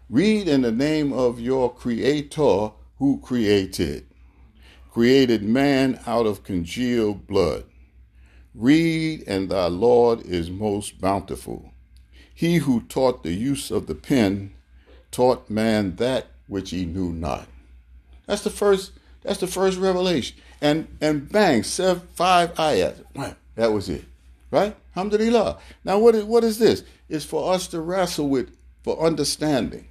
Read 0.09 0.47
in 0.47 0.61
the 0.61 0.71
name 0.71 1.13
of 1.13 1.39
your 1.39 1.73
creator 1.73 2.71
who 2.97 3.19
created. 3.23 4.05
Created 4.91 5.41
man 5.41 5.99
out 6.05 6.25
of 6.25 6.43
congealed 6.43 7.25
blood. 7.27 7.63
Read, 8.53 9.23
and 9.27 9.49
thy 9.49 9.67
Lord 9.67 10.21
is 10.21 10.49
most 10.49 10.99
bountiful. 10.99 11.71
He 12.33 12.57
who 12.57 12.81
taught 12.81 13.23
the 13.23 13.33
use 13.33 13.71
of 13.71 13.87
the 13.87 13.95
pen 13.95 14.53
taught 15.11 15.49
man 15.49 15.95
that 15.97 16.27
which 16.47 16.71
he 16.71 16.85
knew 16.85 17.11
not. 17.11 17.47
That's 18.25 18.43
the 18.43 18.49
first. 18.49 18.91
That's 19.23 19.39
the 19.39 19.47
first 19.47 19.77
revelation. 19.77 20.37
And 20.61 20.87
and 20.99 21.31
bang, 21.31 21.63
seven, 21.63 22.07
five 22.13 22.53
ayats. 22.55 23.03
That 23.55 23.71
was 23.71 23.89
it, 23.89 24.05
right? 24.49 24.75
Alhamdulillah. 24.95 25.59
Now 25.83 25.99
what 25.99 26.15
is 26.15 26.23
what 26.23 26.43
is 26.43 26.59
this? 26.59 26.83
It's 27.07 27.25
for 27.25 27.53
us 27.53 27.67
to 27.67 27.79
wrestle 27.79 28.27
with 28.29 28.55
for 28.83 28.99
understanding. 28.99 29.87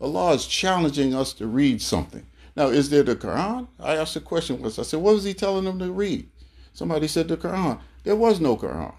Allah 0.00 0.32
is 0.32 0.46
challenging 0.46 1.14
us 1.14 1.32
to 1.34 1.46
read 1.46 1.80
something. 1.80 2.26
Now, 2.56 2.66
is 2.66 2.90
there 2.90 3.02
the 3.02 3.16
Quran? 3.16 3.68
I 3.78 3.96
asked 3.96 4.14
the 4.14 4.20
question 4.20 4.60
once. 4.60 4.78
I 4.78 4.82
said, 4.82 5.00
what 5.00 5.14
was 5.14 5.24
he 5.24 5.32
telling 5.32 5.64
them 5.64 5.78
to 5.78 5.90
read? 5.90 6.28
Somebody 6.72 7.08
said 7.08 7.28
the 7.28 7.36
Quran. 7.36 7.80
There 8.04 8.16
was 8.16 8.40
no 8.40 8.56
Quran. 8.56 8.94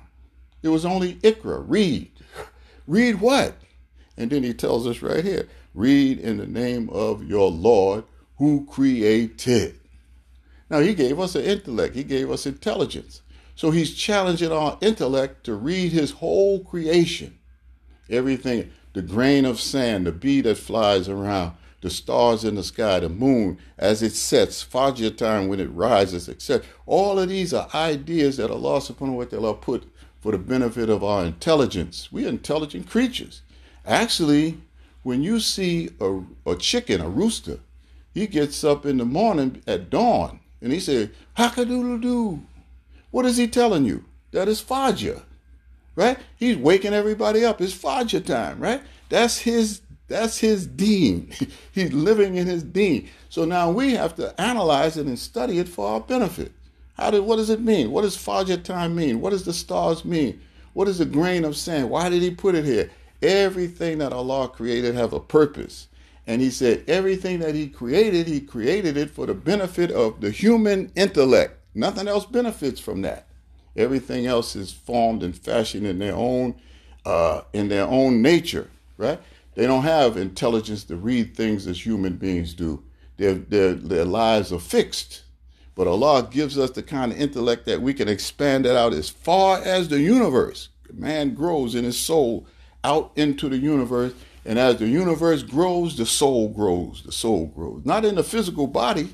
It 0.61 0.69
was 0.69 0.85
only 0.85 1.15
Ikra, 1.15 1.63
read. 1.67 2.11
Read 2.87 3.19
what? 3.19 3.55
And 4.17 4.29
then 4.31 4.43
he 4.43 4.53
tells 4.53 4.85
us 4.87 5.01
right 5.01 5.23
here, 5.23 5.49
read 5.73 6.19
in 6.19 6.37
the 6.37 6.47
name 6.47 6.89
of 6.89 7.23
your 7.23 7.49
Lord 7.49 8.03
who 8.37 8.65
created. 8.65 9.79
Now, 10.69 10.79
he 10.79 10.93
gave 10.93 11.19
us 11.19 11.35
an 11.35 11.43
intellect. 11.43 11.95
He 11.95 12.03
gave 12.03 12.31
us 12.31 12.45
intelligence. 12.45 13.21
So 13.55 13.71
he's 13.71 13.93
challenging 13.93 14.51
our 14.51 14.77
intellect 14.81 15.43
to 15.45 15.53
read 15.53 15.91
his 15.91 16.11
whole 16.11 16.63
creation. 16.63 17.37
Everything, 18.09 18.71
the 18.93 19.01
grain 19.01 19.45
of 19.45 19.59
sand, 19.59 20.07
the 20.07 20.11
bee 20.11 20.41
that 20.41 20.57
flies 20.57 21.07
around, 21.07 21.53
the 21.83 21.89
stars 21.89 22.43
in 22.43 22.55
the 22.55 22.63
sky, 22.63 22.99
the 22.99 23.09
moon 23.09 23.59
as 23.77 24.01
it 24.01 24.13
sets, 24.13 24.63
Fajr 24.63 25.15
time 25.15 25.47
when 25.47 25.59
it 25.59 25.69
rises, 25.71 26.27
etc. 26.27 26.65
All 26.85 27.19
of 27.19 27.29
these 27.29 27.53
are 27.53 27.69
ideas 27.75 28.37
that 28.37 28.49
Allah 28.49 28.79
subhanahu 28.79 29.17
wa 29.17 29.25
ta'ala 29.25 29.53
put 29.53 29.83
for 30.19 30.31
the 30.31 30.37
benefit 30.37 30.89
of 30.89 31.03
our 31.03 31.25
intelligence. 31.25 32.11
We 32.11 32.25
are 32.25 32.29
intelligent 32.29 32.89
creatures. 32.89 33.41
Actually, 33.85 34.57
when 35.03 35.21
you 35.21 35.41
see 35.41 35.89
a, 35.99 36.21
a 36.45 36.55
chicken, 36.55 37.01
a 37.01 37.09
rooster, 37.09 37.59
he 38.13 38.27
gets 38.27 38.63
up 38.63 38.85
in 38.85 38.97
the 38.97 39.05
morning 39.05 39.61
at 39.67 39.89
dawn 39.89 40.39
and 40.61 40.71
he 40.71 40.79
says, 40.79 41.09
Hakadoodle 41.37 42.01
doo. 42.01 42.41
What 43.11 43.25
is 43.25 43.37
he 43.37 43.47
telling 43.47 43.85
you? 43.85 44.05
That 44.31 44.47
is 44.47 44.61
Fajr, 44.61 45.21
right? 45.95 46.17
He's 46.37 46.57
waking 46.57 46.93
everybody 46.93 47.43
up. 47.43 47.61
It's 47.61 47.77
Fajr 47.77 48.25
time, 48.25 48.59
right? 48.59 48.81
That's 49.09 49.39
his 49.39 49.81
that's 50.07 50.37
his 50.37 50.67
deen. 50.67 51.31
He's 51.71 51.93
living 51.93 52.35
in 52.35 52.47
his 52.47 52.63
deen. 52.63 53.09
So 53.29 53.45
now 53.45 53.71
we 53.71 53.93
have 53.93 54.15
to 54.15 54.39
analyze 54.39 54.97
it 54.97 55.07
and 55.07 55.17
study 55.17 55.59
it 55.59 55.69
for 55.69 55.87
our 55.87 55.99
benefit. 56.01 56.51
How 56.95 57.11
did 57.11 57.21
what 57.21 57.37
does 57.37 57.49
it 57.49 57.61
mean? 57.61 57.91
What 57.91 58.01
does 58.03 58.17
Fajr 58.17 58.63
time 58.63 58.95
mean? 58.95 59.21
What 59.21 59.31
does 59.31 59.45
the 59.45 59.53
stars 59.53 60.05
mean? 60.05 60.39
What 60.73 60.87
is 60.87 60.99
the 60.99 61.05
grain 61.05 61.45
of 61.45 61.55
sand? 61.55 61.89
Why 61.89 62.09
did 62.09 62.21
he 62.21 62.31
put 62.31 62.55
it 62.55 62.65
here? 62.65 62.91
Everything 63.21 63.99
that 63.99 64.13
Allah 64.13 64.49
created 64.49 64.95
have 64.95 65.13
a 65.13 65.19
purpose. 65.19 65.87
And 66.25 66.41
he 66.41 66.49
said 66.49 66.83
everything 66.87 67.39
that 67.39 67.55
he 67.55 67.67
created, 67.67 68.27
he 68.27 68.39
created 68.39 68.95
it 68.97 69.09
for 69.09 69.25
the 69.25 69.33
benefit 69.33 69.91
of 69.91 70.21
the 70.21 70.31
human 70.31 70.91
intellect. 70.95 71.57
Nothing 71.75 72.07
else 72.07 72.25
benefits 72.25 72.79
from 72.79 73.01
that. 73.01 73.27
Everything 73.75 74.25
else 74.25 74.55
is 74.55 74.71
formed 74.71 75.23
and 75.23 75.35
fashioned 75.35 75.85
in 75.85 75.99
their 75.99 76.15
own 76.15 76.55
uh, 77.05 77.41
in 77.51 77.67
their 77.67 77.85
own 77.85 78.21
nature, 78.21 78.69
right? 78.97 79.19
They 79.55 79.67
don't 79.67 79.83
have 79.83 80.17
intelligence 80.17 80.83
to 80.85 80.95
read 80.95 81.35
things 81.35 81.67
as 81.67 81.85
human 81.85 82.17
beings 82.17 82.53
do. 82.53 82.83
Their, 83.17 83.35
their, 83.35 83.73
their 83.73 84.05
lives 84.05 84.51
are 84.51 84.59
fixed. 84.59 85.23
But 85.75 85.87
Allah 85.87 86.27
gives 86.29 86.57
us 86.57 86.71
the 86.71 86.83
kind 86.83 87.11
of 87.11 87.19
intellect 87.19 87.65
that 87.65 87.81
we 87.81 87.93
can 87.93 88.07
expand 88.07 88.65
it 88.65 88.75
out 88.75 88.93
as 88.93 89.09
far 89.09 89.59
as 89.59 89.87
the 89.87 89.99
universe. 89.99 90.69
Man 90.91 91.33
grows 91.33 91.73
in 91.73 91.83
his 91.83 91.99
soul 91.99 92.47
out 92.83 93.11
into 93.15 93.49
the 93.49 93.57
universe. 93.57 94.13
And 94.45 94.59
as 94.59 94.77
the 94.77 94.87
universe 94.87 95.41
grows, 95.41 95.97
the 95.97 96.05
soul 96.05 96.49
grows. 96.49 97.03
The 97.03 97.11
soul 97.11 97.47
grows. 97.47 97.85
Not 97.85 98.05
in 98.05 98.15
the 98.15 98.23
physical 98.23 98.67
body, 98.67 99.09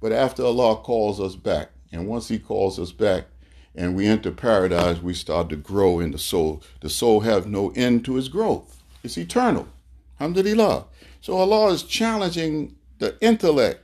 but 0.00 0.12
after 0.12 0.42
Allah 0.42 0.76
calls 0.76 1.20
us 1.20 1.36
back. 1.36 1.70
And 1.92 2.08
once 2.08 2.28
He 2.28 2.38
calls 2.38 2.78
us 2.78 2.90
back 2.90 3.26
and 3.74 3.94
we 3.94 4.06
enter 4.06 4.30
paradise, 4.30 5.00
we 5.02 5.14
start 5.14 5.48
to 5.50 5.56
grow 5.56 6.00
in 6.00 6.12
the 6.12 6.18
soul. 6.18 6.62
The 6.80 6.90
soul 6.90 7.20
has 7.20 7.46
no 7.46 7.70
end 7.76 8.04
to 8.06 8.16
its 8.16 8.28
growth. 8.28 8.73
It's 9.04 9.18
eternal. 9.18 9.68
Alhamdulillah. 10.18 10.86
So 11.20 11.36
Allah 11.36 11.72
is 11.72 11.84
challenging 11.84 12.74
the 12.98 13.16
intellect. 13.20 13.80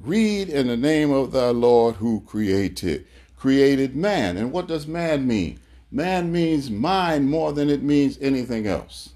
Read 0.00 0.50
in 0.50 0.66
the 0.66 0.76
name 0.76 1.10
of 1.10 1.32
thy 1.32 1.48
Lord 1.48 1.96
who 1.96 2.20
created. 2.26 3.06
created 3.36 3.94
man. 3.94 4.36
And 4.36 4.52
what 4.52 4.66
does 4.66 4.86
man 4.86 5.26
mean? 5.26 5.60
Man 5.90 6.32
means 6.32 6.70
mind 6.70 7.30
more 7.30 7.52
than 7.52 7.70
it 7.70 7.82
means 7.82 8.18
anything 8.20 8.66
else. 8.66 9.10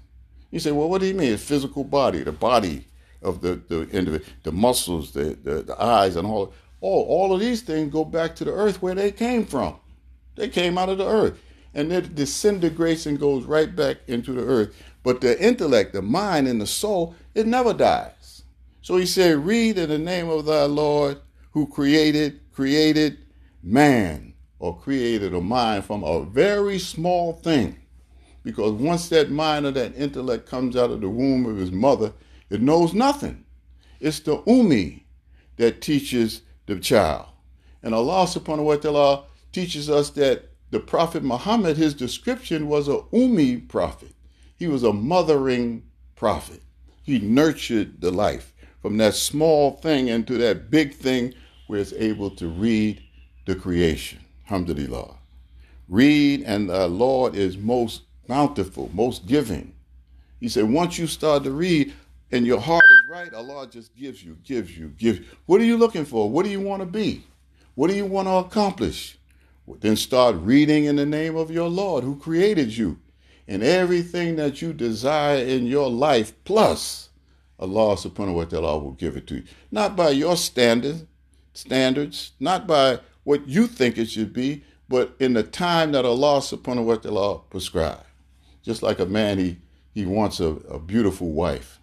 You 0.51 0.59
say, 0.59 0.71
well, 0.71 0.89
what 0.89 1.01
do 1.01 1.07
you 1.07 1.13
mean? 1.13 1.35
Physical 1.37 1.83
body, 1.83 2.23
the 2.23 2.31
body 2.31 2.85
of 3.21 3.41
the, 3.41 3.55
the 3.67 3.81
individual, 3.89 4.25
the 4.43 4.51
muscles, 4.51 5.11
the, 5.11 5.37
the, 5.43 5.63
the 5.63 5.83
eyes, 5.83 6.15
and 6.15 6.25
all. 6.25 6.53
All, 6.81 7.03
all 7.09 7.33
of 7.33 7.41
these 7.41 7.61
things 7.61 7.91
go 7.91 8.05
back 8.05 8.35
to 8.37 8.45
the 8.45 8.53
earth 8.53 8.81
where 8.81 8.95
they 8.95 9.11
came 9.11 9.45
from. 9.45 9.75
They 10.35 10.47
came 10.47 10.77
out 10.77 10.87
of 10.87 10.97
the 10.97 11.05
earth. 11.05 11.37
And 11.73 11.91
it 11.91 12.15
disintegrates 12.15 13.05
and 13.05 13.19
goes 13.19 13.43
right 13.43 13.75
back 13.75 13.97
into 14.07 14.31
the 14.31 14.43
earth. 14.43 14.73
But 15.03 15.21
the 15.21 15.41
intellect, 15.41 15.93
the 15.93 16.01
mind, 16.01 16.47
and 16.47 16.59
the 16.59 16.67
soul, 16.67 17.15
it 17.33 17.47
never 17.47 17.73
dies. 17.73 18.43
So 18.81 18.97
he 18.97 19.05
said, 19.05 19.45
Read 19.45 19.77
in 19.77 19.89
the 19.89 19.97
name 19.97 20.29
of 20.29 20.45
thy 20.45 20.63
Lord 20.63 21.19
who 21.51 21.67
created, 21.67 22.39
created 22.51 23.17
man, 23.63 24.33
or 24.59 24.77
created 24.77 25.33
a 25.33 25.41
mind 25.41 25.85
from 25.85 26.03
a 26.03 26.23
very 26.23 26.79
small 26.79 27.33
thing. 27.33 27.77
Because 28.43 28.73
once 28.73 29.09
that 29.09 29.31
mind 29.31 29.65
or 29.65 29.71
that 29.71 29.95
intellect 29.95 30.47
comes 30.47 30.75
out 30.75 30.91
of 30.91 31.01
the 31.01 31.09
womb 31.09 31.45
of 31.45 31.57
his 31.57 31.71
mother, 31.71 32.13
it 32.49 32.61
knows 32.61 32.93
nothing. 32.93 33.45
It's 33.99 34.19
the 34.19 34.41
umi 34.47 35.05
that 35.57 35.81
teaches 35.81 36.41
the 36.65 36.79
child. 36.79 37.27
And 37.83 37.93
Allah 37.93 38.25
subhanahu 38.25 38.63
wa 38.63 38.75
ta'ala 38.75 39.23
teaches 39.51 39.89
us 39.89 40.09
that 40.11 40.49
the 40.71 40.79
Prophet 40.79 41.23
Muhammad, 41.23 41.77
his 41.77 41.93
description 41.93 42.67
was 42.67 42.87
a 42.87 43.01
umi 43.11 43.57
prophet. 43.57 44.13
He 44.59 44.67
was 44.67 44.83
a 44.83 44.91
mothering 44.91 45.83
prophet. 46.17 46.61
He 47.03 47.17
nurtured 47.19 48.01
the 48.01 48.11
life 48.11 48.53
from 48.81 48.97
that 48.97 49.15
small 49.15 49.77
thing 49.77 50.09
into 50.09 50.37
that 50.37 50.69
big 50.69 50.93
thing 50.93 51.33
where 51.67 51.79
it's 51.79 51.93
able 51.93 52.29
to 52.31 52.49
read 52.49 53.01
the 53.45 53.55
creation. 53.55 54.19
Alhamdulillah. 54.45 55.15
Read, 55.87 56.43
and 56.43 56.69
the 56.69 56.87
Lord 56.87 57.35
is 57.35 57.57
most 57.57 58.03
bountiful, 58.27 58.91
most 58.93 59.25
giving. 59.25 59.73
He 60.41 60.49
said, 60.49 60.65
once 60.65 60.99
you 60.99 61.07
start 61.07 61.43
to 61.45 61.51
read 61.51 61.93
and 62.31 62.45
your 62.45 62.59
heart 62.59 62.83
is 62.83 63.09
right, 63.09 63.33
Allah 63.33 63.67
just 63.67 63.95
gives 63.95 64.23
you, 64.23 64.37
gives 64.43 64.77
you, 64.77 64.89
gives. 64.89 65.19
you. 65.19 65.25
What 65.45 65.61
are 65.61 65.65
you 65.65 65.77
looking 65.77 66.05
for? 66.05 66.29
What 66.29 66.43
do 66.43 66.51
you 66.51 66.59
want 66.59 66.81
to 66.81 66.85
be? 66.85 67.23
What 67.75 67.89
do 67.89 67.95
you 67.95 68.05
want 68.05 68.27
to 68.27 68.33
accomplish? 68.33 69.17
Then 69.79 69.95
start 69.95 70.35
reading 70.37 70.85
in 70.85 70.95
the 70.95 71.05
name 71.05 71.35
of 71.35 71.49
your 71.49 71.69
Lord 71.69 72.03
who 72.03 72.17
created 72.17 72.75
you 72.75 72.99
and 73.49 73.63
everything 73.63 74.35
that 74.35 74.61
you 74.61 74.71
desire 74.71 75.43
in 75.43 75.65
your 75.65 75.89
life, 75.89 76.33
plus 76.43 77.09
Allah 77.57 77.95
subhanahu 77.95 78.35
wa 78.35 78.43
ta'ala 78.45 78.77
will 78.77 78.91
give 78.91 79.17
it 79.17 79.25
to 79.25 79.37
you. 79.37 79.43
Not 79.71 79.95
by 79.95 80.11
your 80.11 80.37
standards, 80.37 81.03
standards, 81.53 82.33
not 82.39 82.67
by 82.67 82.99
what 83.23 83.47
you 83.47 83.65
think 83.65 83.97
it 83.97 84.07
should 84.07 84.33
be, 84.33 84.63
but 84.87 85.15
in 85.19 85.33
the 85.33 85.41
time 85.41 85.93
that 85.93 86.05
Allah 86.05 86.41
subhanahu 86.41 86.85
wa 86.85 86.95
ta'ala 86.95 87.39
prescribed. 87.49 88.05
Just 88.61 88.83
like 88.83 88.99
a 88.99 89.07
man, 89.07 89.39
he, 89.39 89.57
he 89.95 90.05
wants 90.05 90.39
a, 90.39 90.49
a 90.69 90.77
beautiful 90.77 91.31
wife. 91.31 91.79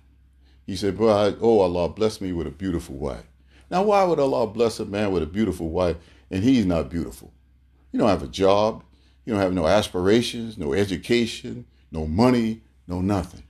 He 0.66 0.76
said, 0.76 0.96
Boy, 0.96 1.34
oh 1.40 1.58
Allah, 1.58 1.88
bless 1.88 2.20
me 2.20 2.30
with 2.30 2.46
a 2.46 2.50
beautiful 2.50 2.94
wife. 2.94 3.26
Now, 3.72 3.82
why 3.82 4.04
would 4.04 4.20
Allah 4.20 4.46
bless 4.46 4.78
a 4.78 4.84
man 4.84 5.10
with 5.10 5.24
a 5.24 5.26
beautiful 5.26 5.68
wife 5.70 5.96
and 6.30 6.44
he's 6.44 6.64
not 6.64 6.90
beautiful? 6.90 7.32
You 7.90 7.98
don't 7.98 8.08
have 8.08 8.22
a 8.22 8.28
job, 8.28 8.84
you 9.26 9.32
don't 9.32 9.42
have 9.42 9.52
no 9.52 9.66
aspirations, 9.66 10.56
no 10.56 10.72
education, 10.72 11.66
no 11.90 12.06
money, 12.06 12.62
no 12.86 13.00
nothing. 13.00 13.42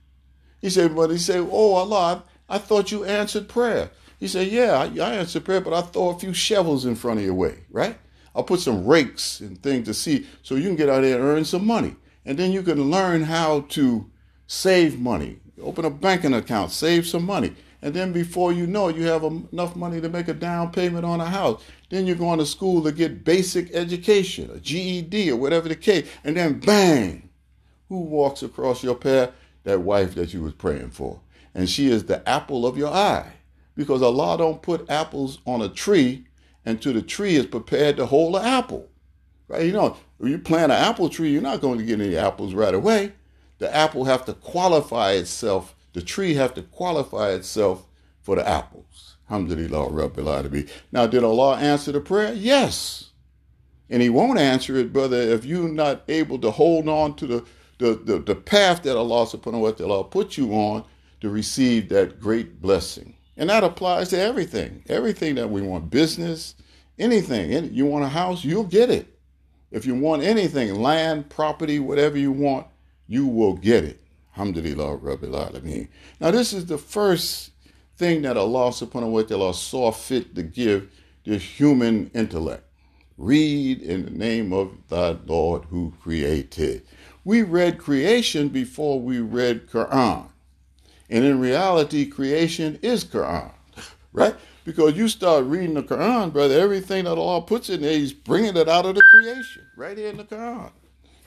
He 0.59 0.69
said, 0.69 0.95
but 0.95 1.11
he 1.11 1.19
said, 1.19 1.47
Oh 1.49 1.73
Allah, 1.75 2.23
I 2.49 2.57
thought 2.57 2.91
you 2.91 3.05
answered 3.05 3.47
prayer. 3.47 3.91
He 4.19 4.27
said, 4.27 4.47
Yeah, 4.47 4.73
I, 4.73 4.85
I 4.85 5.15
answered 5.15 5.45
prayer, 5.45 5.61
but 5.61 5.73
I 5.73 5.81
throw 5.81 6.09
a 6.09 6.19
few 6.19 6.33
shovels 6.33 6.85
in 6.85 6.95
front 6.95 7.19
of 7.19 7.25
your 7.25 7.35
way, 7.35 7.59
right? 7.69 7.97
I'll 8.35 8.43
put 8.43 8.59
some 8.59 8.85
rakes 8.85 9.39
and 9.39 9.61
things 9.61 9.87
to 9.87 9.93
see 9.93 10.27
so 10.41 10.55
you 10.55 10.63
can 10.63 10.75
get 10.75 10.89
out 10.89 11.01
there 11.01 11.15
and 11.15 11.23
earn 11.23 11.45
some 11.45 11.65
money. 11.65 11.95
And 12.25 12.37
then 12.37 12.51
you 12.51 12.63
can 12.63 12.91
learn 12.91 13.23
how 13.23 13.61
to 13.69 14.09
save 14.47 14.99
money, 14.99 15.39
open 15.61 15.85
a 15.85 15.89
banking 15.89 16.33
account, 16.33 16.71
save 16.71 17.07
some 17.07 17.25
money. 17.25 17.55
And 17.87 17.95
then 17.95 18.11
before 18.11 18.51
you 18.51 18.67
know 18.67 18.89
it, 18.89 18.97
you 18.97 19.03
have 19.03 19.23
enough 19.23 19.77
money 19.77 20.01
to 20.01 20.09
make 20.09 20.27
a 20.27 20.33
down 20.33 20.73
payment 20.73 21.05
on 21.05 21.21
a 21.21 21.25
house. 21.25 21.63
Then 21.89 22.05
you're 22.05 22.17
going 22.17 22.37
to 22.37 22.45
school 22.45 22.83
to 22.83 22.91
get 22.91 23.23
basic 23.23 23.73
education, 23.73 24.51
a 24.53 24.59
GED 24.59 25.31
or 25.31 25.37
whatever 25.37 25.69
the 25.69 25.75
case. 25.77 26.05
And 26.25 26.35
then 26.35 26.59
bang, 26.59 27.29
who 27.87 28.01
walks 28.01 28.43
across 28.43 28.83
your 28.83 28.95
path? 28.95 29.31
That 29.63 29.83
wife 29.83 30.15
that 30.15 30.33
you 30.33 30.41
was 30.41 30.51
praying 30.51 30.89
for. 30.89 31.21
And 31.55 31.69
she 31.69 31.89
is 31.89 32.03
the 32.03 32.27
apple 32.27 32.67
of 32.67 32.77
your 32.77 32.91
eye. 32.91 33.31
Because 33.77 34.01
Allah 34.01 34.37
don't 34.37 34.61
put 34.61 34.91
apples 34.91 35.39
on 35.45 35.61
a 35.61 35.69
tree 35.69 36.25
until 36.65 36.91
the 36.91 37.01
tree 37.01 37.37
is 37.37 37.45
prepared 37.45 37.95
to 37.95 38.05
hold 38.05 38.35
an 38.35 38.43
apple. 38.43 38.89
Right? 39.47 39.65
You 39.65 39.71
know, 39.71 39.95
when 40.17 40.29
you 40.29 40.39
plant 40.39 40.73
an 40.73 40.83
apple 40.83 41.07
tree, 41.07 41.31
you're 41.31 41.41
not 41.41 41.61
going 41.61 41.79
to 41.79 41.85
get 41.85 42.01
any 42.01 42.17
apples 42.17 42.53
right 42.53 42.73
away. 42.73 43.13
The 43.59 43.73
apple 43.73 44.03
have 44.03 44.25
to 44.25 44.33
qualify 44.33 45.13
itself 45.13 45.73
the 45.93 46.01
tree 46.01 46.35
have 46.35 46.53
to 46.55 46.61
qualify 46.61 47.31
itself 47.31 47.85
for 48.21 48.35
the 48.35 48.47
apples. 48.47 49.15
Alhamdulillah, 49.29 49.89
Rabbil 49.89 50.49
Alamin. 50.49 50.69
Now, 50.91 51.07
did 51.07 51.23
Allah 51.23 51.57
answer 51.57 51.91
the 51.91 51.99
prayer? 51.99 52.33
Yes. 52.33 53.11
And 53.89 54.01
He 54.01 54.09
won't 54.09 54.39
answer 54.39 54.75
it, 54.77 54.93
brother, 54.93 55.17
if 55.17 55.45
you're 55.45 55.69
not 55.69 56.03
able 56.07 56.39
to 56.39 56.51
hold 56.51 56.87
on 56.87 57.15
to 57.15 57.27
the, 57.27 57.45
the, 57.77 57.95
the, 57.95 58.19
the 58.19 58.35
path 58.35 58.83
that 58.83 58.97
Allah 58.97 59.25
subhanahu 59.25 59.59
wa 59.61 59.71
ta'ala 59.71 60.03
put 60.05 60.37
you 60.37 60.53
on 60.53 60.83
to 61.21 61.29
receive 61.29 61.89
that 61.89 62.19
great 62.19 62.61
blessing. 62.61 63.15
And 63.37 63.49
that 63.49 63.63
applies 63.63 64.09
to 64.09 64.19
everything. 64.19 64.83
Everything 64.87 65.35
that 65.35 65.49
we 65.49 65.61
want, 65.61 65.89
business, 65.89 66.55
anything. 66.97 67.73
You 67.73 67.85
want 67.85 68.05
a 68.05 68.09
house, 68.09 68.43
you'll 68.43 68.63
get 68.63 68.89
it. 68.89 69.07
If 69.71 69.85
you 69.85 69.95
want 69.95 70.23
anything, 70.23 70.75
land, 70.75 71.29
property, 71.29 71.79
whatever 71.79 72.17
you 72.17 72.31
want, 72.31 72.67
you 73.07 73.27
will 73.27 73.53
get 73.53 73.83
it. 73.83 74.01
Alhamdulillah 74.37 74.99
Rabbil 74.99 75.51
Alameen. 75.51 75.87
Now, 76.19 76.29
this 76.29 76.53
is 76.53 76.67
the 76.67 76.77
first 76.77 77.49
thing 77.95 78.21
that 78.21 78.37
Allah 78.37 78.69
subhanahu 78.69 79.09
wa 79.09 79.23
ta'ala 79.23 79.51
saw 79.55 79.91
fit 79.91 80.35
to 80.35 80.43
give 80.43 80.91
this 81.25 81.41
human 81.41 82.11
intellect. 82.13 82.63
Read 83.17 83.81
in 83.81 84.05
the 84.05 84.11
name 84.11 84.53
of 84.53 84.77
thy 84.89 85.17
Lord 85.25 85.65
who 85.71 85.91
created. 85.99 86.83
We 87.25 87.41
read 87.41 87.79
creation 87.79 88.49
before 88.49 88.99
we 89.01 89.21
read 89.21 89.71
Quran. 89.71 90.29
And 91.09 91.25
in 91.25 91.39
reality, 91.39 92.05
creation 92.05 92.77
is 92.83 93.03
Quran, 93.05 93.51
right? 94.13 94.35
Because 94.65 94.93
you 94.93 95.07
start 95.07 95.45
reading 95.45 95.73
the 95.73 95.81
Quran, 95.81 96.31
brother, 96.31 96.59
everything 96.59 97.05
that 97.05 97.17
Allah 97.17 97.41
puts 97.41 97.71
in 97.71 97.81
there, 97.81 97.97
He's 97.97 98.13
bringing 98.13 98.55
it 98.55 98.69
out 98.69 98.85
of 98.85 98.93
the 98.93 99.01
creation, 99.09 99.63
right 99.75 99.97
here 99.97 100.09
in 100.09 100.17
the 100.17 100.25
Quran. 100.25 100.71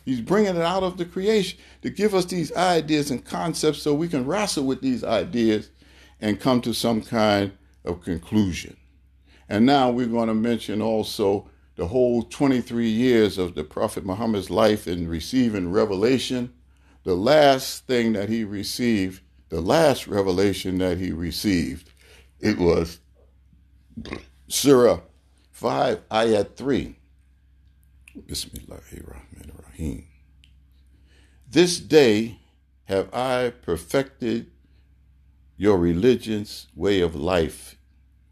He's 0.04 0.20
bringing 0.20 0.56
it 0.56 0.62
out 0.62 0.82
of 0.82 0.96
the 0.96 1.04
creation 1.04 1.58
to 1.82 1.90
give 1.90 2.14
us 2.14 2.24
these 2.24 2.54
ideas 2.54 3.10
and 3.10 3.24
concepts 3.24 3.82
so 3.82 3.94
we 3.94 4.08
can 4.08 4.26
wrestle 4.26 4.64
with 4.64 4.80
these 4.80 5.04
ideas 5.04 5.70
and 6.20 6.40
come 6.40 6.60
to 6.62 6.72
some 6.72 7.02
kind 7.02 7.52
of 7.84 8.02
conclusion. 8.02 8.76
And 9.48 9.66
now 9.66 9.90
we're 9.90 10.06
going 10.06 10.28
to 10.28 10.34
mention 10.34 10.80
also 10.80 11.48
the 11.76 11.86
whole 11.86 12.22
23 12.22 12.88
years 12.88 13.38
of 13.38 13.54
the 13.54 13.64
Prophet 13.64 14.04
Muhammad's 14.04 14.50
life 14.50 14.86
in 14.86 15.08
receiving 15.08 15.72
revelation. 15.72 16.52
The 17.04 17.14
last 17.14 17.86
thing 17.86 18.12
that 18.12 18.28
he 18.28 18.44
received, 18.44 19.22
the 19.48 19.60
last 19.60 20.06
revelation 20.06 20.78
that 20.78 20.98
he 20.98 21.10
received, 21.10 21.90
it 22.38 22.58
was 22.58 23.00
Surah 24.48 25.00
5, 25.52 26.08
Ayat 26.08 26.56
3. 26.56 26.96
Bismillahirrahmanirrahim. 28.26 29.69
This 31.51 31.81
day 31.81 32.38
have 32.85 33.12
I 33.14 33.51
perfected 33.51 34.51
your 35.57 35.79
religion's 35.79 36.66
way 36.75 37.01
of 37.01 37.14
life 37.14 37.77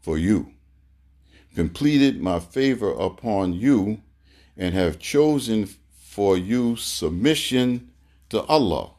for 0.01 0.17
you, 0.17 0.53
completed 1.53 2.21
my 2.21 2.39
favor 2.39 2.91
upon 2.91 3.53
you, 3.53 4.01
and 4.57 4.73
have 4.73 4.99
chosen 4.99 5.69
for 5.91 6.37
you 6.37 6.75
submission 6.75 7.91
to 8.29 8.41
Allah 8.43 8.91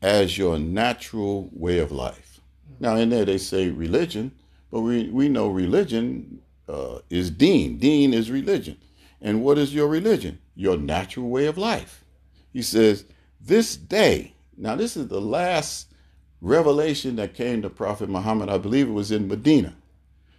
as 0.00 0.38
your 0.38 0.58
natural 0.58 1.50
way 1.52 1.78
of 1.78 1.90
life. 1.90 2.40
Now, 2.80 2.96
in 2.96 3.10
there 3.10 3.24
they 3.24 3.38
say 3.38 3.68
religion, 3.68 4.32
but 4.70 4.80
we, 4.80 5.08
we 5.08 5.28
know 5.28 5.48
religion 5.48 6.40
uh, 6.68 6.98
is 7.10 7.30
deen. 7.30 7.78
Deen 7.78 8.14
is 8.14 8.30
religion. 8.30 8.76
And 9.20 9.42
what 9.42 9.58
is 9.58 9.74
your 9.74 9.88
religion? 9.88 10.38
Your 10.54 10.76
natural 10.76 11.28
way 11.28 11.46
of 11.46 11.58
life. 11.58 12.04
He 12.52 12.62
says, 12.62 13.04
This 13.40 13.76
day, 13.76 14.34
now 14.56 14.76
this 14.76 14.96
is 14.96 15.08
the 15.08 15.20
last 15.20 15.92
revelation 16.40 17.16
that 17.16 17.34
came 17.34 17.62
to 17.62 17.70
Prophet 17.70 18.08
Muhammad. 18.08 18.48
I 18.48 18.58
believe 18.58 18.88
it 18.88 18.92
was 18.92 19.10
in 19.10 19.28
Medina. 19.28 19.74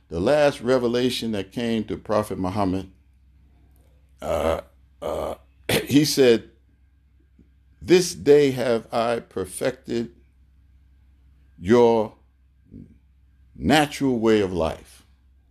The 0.10 0.20
last 0.20 0.62
revelation 0.62 1.32
that 1.34 1.52
came 1.52 1.84
to 1.86 1.98
Prophet 1.98 2.40
Muhammad, 2.40 2.90
uh, 4.22 4.62
uh, 5.02 5.36
he 5.86 6.06
said, 6.06 6.50
This 7.82 8.14
day 8.14 8.52
have 8.52 8.88
I 8.94 9.20
perfected 9.20 10.12
your 11.60 12.16
natural 13.56 14.18
way 14.18 14.40
of 14.40 14.54
life. 14.54 14.99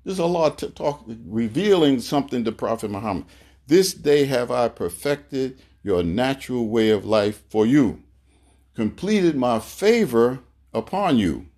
This 0.09 0.15
is 0.15 0.21
Allah 0.21 0.55
t- 0.57 0.71
talk, 0.71 1.05
revealing 1.27 2.01
something 2.01 2.43
to 2.45 2.51
Prophet 2.51 2.91
Muhammad. 2.91 3.27
This 3.67 3.93
day 3.93 4.25
have 4.25 4.51
I 4.51 4.71
perfected 4.71 5.61
your 5.83 6.03
natural 6.03 6.67
way 6.67 6.89
of 6.89 7.05
life 7.05 7.43
for 7.51 7.67
you, 7.67 8.03
completed 8.75 9.37
my 9.37 9.59
favor 9.59 10.39
upon 10.73 11.19
you, 11.19 11.49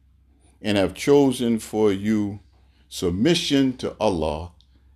and 0.60 0.76
have 0.76 0.94
chosen 0.94 1.60
for 1.60 1.92
you 1.92 2.40
submission 2.88 3.76
to 3.76 3.94
Allah 4.00 4.50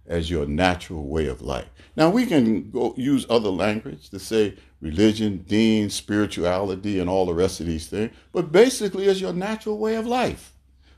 as 0.05 0.31
your 0.31 0.47
natural 0.47 1.07
way 1.07 1.29
of 1.29 1.41
life. 1.41 1.69
Now 1.95 2.11
we 2.11 2.27
can 2.27 2.73
go 2.73 2.93
use 2.97 3.25
other 3.31 3.51
language 3.51 4.11
to 4.11 4.19
say 4.19 4.57
religion, 4.81 5.45
deen, 5.47 5.91
spirituality, 5.91 6.99
and 6.99 7.09
all 7.09 7.25
the 7.25 7.35
rest 7.35 7.61
of 7.61 7.67
these 7.67 7.87
things, 7.87 8.11
but 8.33 8.51
basically 8.51 9.05
it's 9.05 9.21
your 9.21 9.33
natural 9.33 9.79
way 9.79 9.95
of 9.95 10.09
life. 10.09 10.55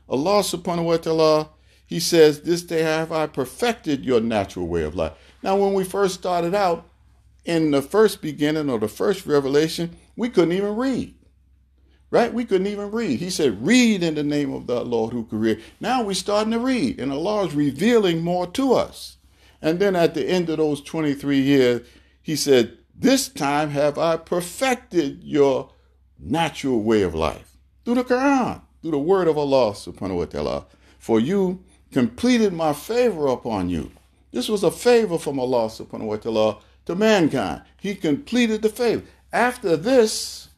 Allah 0.09 0.39
subhanahu 0.39 0.85
wa 0.85 0.97
ta'ala, 0.97 1.49
He 1.87 1.99
says, 2.01 2.41
This 2.41 2.61
day 2.61 2.83
have 2.83 3.11
I 3.11 3.25
perfected 3.25 4.05
your 4.05 4.21
natural 4.21 4.67
way 4.67 4.83
of 4.83 4.93
life. 4.93 5.13
Now, 5.41 5.55
when 5.55 5.73
we 5.73 5.83
first 5.83 6.15
started 6.15 6.53
out, 6.53 6.87
in 7.47 7.71
the 7.71 7.81
first 7.81 8.21
beginning 8.21 8.69
or 8.69 8.77
the 8.77 8.89
first 8.89 9.25
revelation, 9.25 9.95
we 10.17 10.29
couldn't 10.29 10.51
even 10.51 10.75
read. 10.75 11.15
Right? 12.11 12.33
We 12.33 12.45
couldn't 12.45 12.67
even 12.67 12.91
read. 12.91 13.19
He 13.19 13.29
said, 13.29 13.65
Read 13.65 14.03
in 14.03 14.15
the 14.15 14.23
name 14.23 14.53
of 14.53 14.67
the 14.67 14.83
Lord 14.83 15.13
who 15.13 15.25
created. 15.25 15.63
Now 15.79 16.03
we're 16.03 16.13
starting 16.13 16.51
to 16.51 16.59
read, 16.59 16.99
and 16.99 17.11
Allah 17.11 17.47
is 17.47 17.55
revealing 17.55 18.21
more 18.21 18.47
to 18.47 18.73
us. 18.73 19.17
And 19.61 19.79
then 19.79 19.95
at 19.95 20.13
the 20.13 20.27
end 20.27 20.49
of 20.49 20.57
those 20.57 20.81
23 20.81 21.39
years, 21.39 21.87
He 22.21 22.35
said, 22.35 22.77
This 22.93 23.29
time 23.29 23.69
have 23.69 23.97
I 23.97 24.17
perfected 24.17 25.23
your 25.23 25.71
natural 26.19 26.81
way 26.81 27.01
of 27.01 27.15
life 27.15 27.57
through 27.85 27.95
the 27.95 28.03
Quran, 28.03 28.61
through 28.81 28.91
the 28.91 28.99
word 28.99 29.27
of 29.27 29.37
Allah 29.37 29.71
subhanahu 29.71 30.17
wa 30.17 30.25
ta'ala. 30.25 30.65
For 30.99 31.19
you 31.19 31.63
completed 31.91 32.53
my 32.53 32.73
favor 32.73 33.27
upon 33.27 33.69
you. 33.69 33.91
This 34.31 34.49
was 34.49 34.63
a 34.63 34.71
favor 34.71 35.17
from 35.17 35.39
Allah 35.39 35.67
subhanahu 35.67 36.01
wa 36.01 36.15
ta'ala 36.17 36.57
to 36.85 36.95
mankind. 36.95 37.63
He 37.79 37.95
completed 37.95 38.61
the 38.61 38.69
favor. 38.69 39.03
After 39.31 39.75
this, 39.75 40.49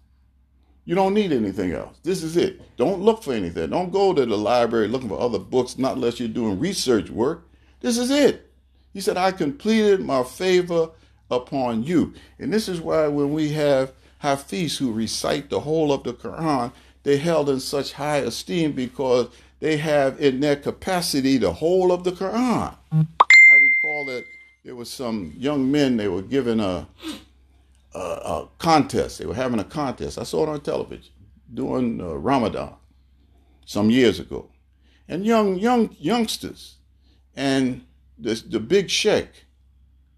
you 0.85 0.95
don't 0.95 1.13
need 1.13 1.31
anything 1.31 1.71
else. 1.71 1.97
This 2.03 2.23
is 2.23 2.35
it. 2.35 2.75
Don't 2.77 3.01
look 3.01 3.23
for 3.23 3.33
anything. 3.33 3.69
Don't 3.69 3.91
go 3.91 4.13
to 4.13 4.25
the 4.25 4.37
library 4.37 4.87
looking 4.87 5.09
for 5.09 5.19
other 5.19 5.39
books, 5.39 5.77
not 5.77 5.95
unless 5.95 6.19
you're 6.19 6.29
doing 6.29 6.59
research 6.59 7.09
work. 7.09 7.47
This 7.79 7.97
is 7.97 8.09
it. 8.09 8.51
He 8.93 9.01
said, 9.01 9.17
I 9.17 9.31
completed 9.31 10.01
my 10.01 10.23
favor 10.23 10.89
upon 11.29 11.83
you. 11.83 12.13
And 12.39 12.51
this 12.51 12.67
is 12.67 12.81
why 12.81 13.07
when 13.07 13.31
we 13.31 13.51
have 13.53 13.93
Hafiz 14.19 14.77
who 14.77 14.91
recite 14.91 15.49
the 15.49 15.59
whole 15.59 15.91
of 15.91 16.03
the 16.03 16.13
Quran, 16.13 16.71
they're 17.03 17.17
held 17.17 17.49
in 17.49 17.59
such 17.59 17.93
high 17.93 18.17
esteem 18.17 18.73
because 18.73 19.27
they 19.59 19.77
have 19.77 20.19
in 20.21 20.39
their 20.39 20.55
capacity 20.55 21.37
the 21.37 21.53
whole 21.53 21.91
of 21.91 22.03
the 22.03 22.11
Quran. 22.11 22.75
I 22.91 23.53
recall 23.61 24.05
that 24.05 24.25
there 24.63 24.75
was 24.75 24.89
some 24.89 25.33
young 25.37 25.71
men, 25.71 25.97
they 25.97 26.07
were 26.07 26.21
given 26.21 26.59
a 26.59 26.87
a, 27.93 27.99
a 27.99 28.49
contest. 28.59 29.19
They 29.19 29.25
were 29.25 29.33
having 29.35 29.59
a 29.59 29.63
contest. 29.63 30.17
I 30.17 30.23
saw 30.23 30.43
it 30.43 30.49
on 30.49 30.61
television 30.61 31.11
during 31.53 31.99
uh, 32.01 32.13
Ramadan 32.15 32.73
some 33.65 33.89
years 33.89 34.19
ago, 34.19 34.49
and 35.07 35.25
young 35.25 35.57
young 35.57 35.95
youngsters, 35.99 36.75
and 37.35 37.83
the 38.17 38.35
the 38.47 38.59
big 38.59 38.89
sheikh, 38.89 39.45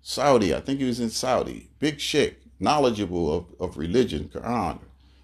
Saudi. 0.02 0.54
I 0.54 0.60
think 0.60 0.80
he 0.80 0.86
was 0.86 1.00
in 1.00 1.10
Saudi. 1.10 1.70
Big 1.80 2.00
sheikh, 2.00 2.38
knowledgeable 2.60 3.34
of, 3.34 3.46
of 3.60 3.78
religion, 3.78 4.30
Quran, 4.34 4.80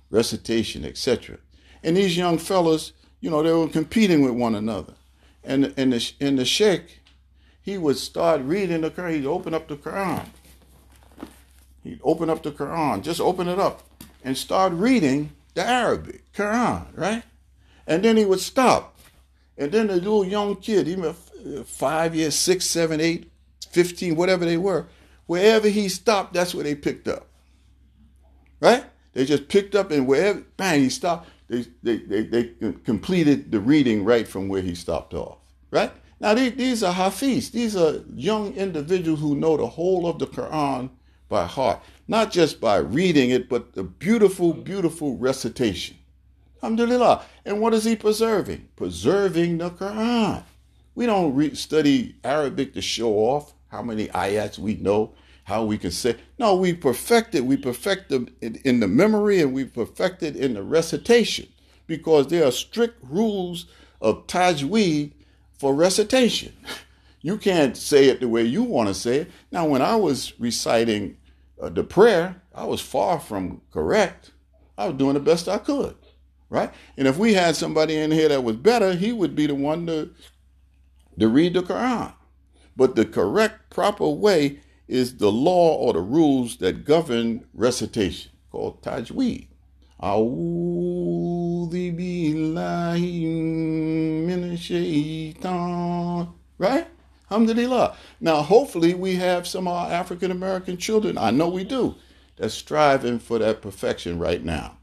recitation, 0.10 0.86
etc. 0.86 1.38
And 1.84 1.95
these 1.97 2.17
young 2.17 2.38
fellas, 2.38 2.93
you 3.19 3.30
know, 3.30 3.43
they 3.43 3.51
were 3.51 3.67
competing 3.67 4.21
with 4.21 4.34
one 4.34 4.56
another, 4.56 4.93
and 5.43 5.73
and 5.77 5.93
the 5.93 6.12
and 6.19 6.38
the 6.39 6.45
sheikh, 6.45 7.01
he 7.62 7.77
would 7.77 7.97
start 7.97 8.41
reading 8.41 8.82
the 8.82 8.91
Quran. 8.91 9.13
He'd 9.13 9.25
open 9.25 9.53
up 9.53 9.67
the 9.67 9.75
Quran 9.75 10.27
He'd 11.88 12.01
open 12.03 12.30
up 12.30 12.43
the 12.43 12.51
Quran, 12.51 13.01
just 13.01 13.21
open 13.21 13.47
it 13.47 13.60
up 13.60 13.82
and 14.21 14.38
start 14.38 14.73
reading 14.73 15.32
the 15.53 15.65
Arabic 15.65 16.34
Quran, 16.34 16.86
right? 16.95 17.23
And 17.88 18.03
then 18.03 18.17
he 18.17 18.25
would 18.25 18.41
stop. 18.41 18.99
And 19.58 19.71
then 19.71 19.88
the 19.88 19.95
little 19.95 20.25
young 20.25 20.58
kid, 20.58 20.89
even 20.89 21.13
five 21.65 22.13
years, 22.13 22.36
six, 22.36 22.65
seven, 22.65 22.99
eight, 22.99 23.32
15, 23.69 24.17
whatever 24.17 24.43
they 24.43 24.58
were, 24.58 24.88
wherever 25.27 25.69
he 25.69 25.88
stopped, 25.88 26.34
that's 26.34 26.53
where 26.53 26.65
they 26.65 26.75
picked 26.75 27.08
up. 27.08 27.27
Right? 28.60 28.84
They 29.13 29.23
just 29.23 29.47
picked 29.47 29.73
up 29.73 29.89
and 29.89 30.06
wherever, 30.06 30.43
bang, 30.58 30.82
he 30.82 30.89
stopped. 30.89 31.30
They, 31.50 31.66
they, 31.82 31.98
they, 31.98 32.24
they 32.24 32.74
completed 32.84 33.52
the 33.52 33.60
reading 33.60 34.04
right 34.04 34.28
from 34.28 34.48
where 34.50 34.62
he 34.62 34.76
stopped 34.76 35.14
off. 35.14 35.38
Right? 35.72 35.92
Now, 36.20 36.34
these, 36.34 36.54
these 36.54 36.84
are 36.84 36.94
Hafiz. 36.94 37.52
These 37.52 37.76
are 37.76 38.02
young 38.14 38.54
individuals 38.56 39.20
who 39.20 39.36
know 39.36 39.58
the 39.58 39.68
whole 39.68 40.08
of 40.08 40.20
the 40.20 40.28
Quran 40.28 40.90
by 41.30 41.46
heart, 41.46 41.82
not 42.08 42.32
just 42.32 42.60
by 42.60 42.78
reading 42.78 43.30
it, 43.30 43.50
but 43.50 43.74
the 43.74 43.84
beautiful, 43.84 44.54
beautiful 44.54 45.18
recitation. 45.18 45.98
Alhamdulillah. 46.62 47.24
And 47.46 47.62
what 47.62 47.74
is 47.74 47.84
he 47.84 47.96
preserving? 47.96 48.68
Preserving 48.76 49.60
the 49.60 49.70
Quran. 49.70 50.44
We 50.96 51.06
don't 51.06 51.36
re- 51.36 51.54
study 51.54 52.16
Arabic 52.24 52.74
to 52.74 52.82
show 52.82 53.14
off 53.14 53.54
how 53.68 53.84
many 53.84 54.08
ayats 54.08 54.58
we 54.58 54.76
know, 54.76 55.14
how 55.48 55.64
we 55.64 55.78
can 55.78 55.92
say. 55.92 56.14
No, 56.38 56.58
we 56.58 56.74
perfect 56.74 57.34
it. 57.34 57.46
We 57.46 57.56
perfect 57.56 58.10
them 58.10 58.28
in, 58.42 58.56
in 58.66 58.82
the 58.82 58.88
memory 58.88 59.40
and 59.40 59.54
we 59.54 59.64
perfect 59.64 60.22
it 60.22 60.36
in 60.36 60.56
the 60.56 60.62
recitation 60.62 61.48
because 61.88 62.28
there 62.28 62.46
are 62.46 62.52
strict 62.52 63.02
rules 63.02 63.66
of 64.02 64.28
tajweed 64.28 65.14
for 65.58 65.74
recitation. 65.74 66.54
You 67.20 67.38
can't 67.38 67.76
say 67.76 68.06
it 68.06 68.22
the 68.22 68.30
way 68.30 68.44
you 68.44 68.64
want 68.64 68.88
to 68.88 68.94
say 68.94 69.18
it. 69.18 69.32
Now, 69.52 69.66
when 69.66 69.82
I 69.82 69.98
was 69.98 70.40
reciting 70.40 71.18
uh, 71.62 71.68
the 71.68 71.84
prayer, 71.84 72.42
I 72.56 72.64
was 72.64 72.80
far 72.80 73.20
from 73.20 73.62
correct. 73.74 74.32
I 74.78 74.86
was 74.88 74.98
doing 74.98 75.16
the 75.16 75.20
best 75.20 75.50
I 75.50 75.58
could, 75.58 75.96
right? 76.50 76.72
And 76.96 77.06
if 77.06 77.18
we 77.18 77.34
had 77.34 77.58
somebody 77.58 77.96
in 77.96 78.12
here 78.12 78.30
that 78.30 78.44
was 78.46 78.56
better, 78.56 78.94
he 78.94 79.12
would 79.12 79.36
be 79.36 79.48
the 79.48 79.56
one 79.56 79.88
to, 79.88 80.12
to 81.20 81.28
read 81.28 81.56
the 81.56 81.64
Quran. 81.64 82.14
But 82.78 82.96
the 82.96 83.04
correct, 83.04 83.72
proper 83.72 84.08
way 84.08 84.60
is 84.88 85.17
the 85.17 85.32
law 85.32 85.76
or 85.76 85.93
the 85.93 86.02
rules 86.02 86.58
that 86.58 86.86
govern 86.86 87.45
recitation, 87.54 88.32
called 88.52 88.82
tajweed. 88.82 89.47
Right? 96.60 96.88
Alhamdulillah. 97.30 97.97
Now, 98.21 98.41
hopefully, 98.41 98.93
we 98.93 99.15
have 99.15 99.47
some 99.47 99.67
of 99.67 99.73
our 99.73 99.91
African 99.91 100.32
American 100.32 100.78
children, 100.78 101.17
I 101.17 101.32
know 101.32 101.50
we 101.50 101.63
do, 101.63 101.95
that's 102.38 102.54
striving 102.54 103.19
for 103.19 103.39
that 103.39 103.62
perfection 103.62 104.19
right 104.19 104.43
now. 104.43 104.78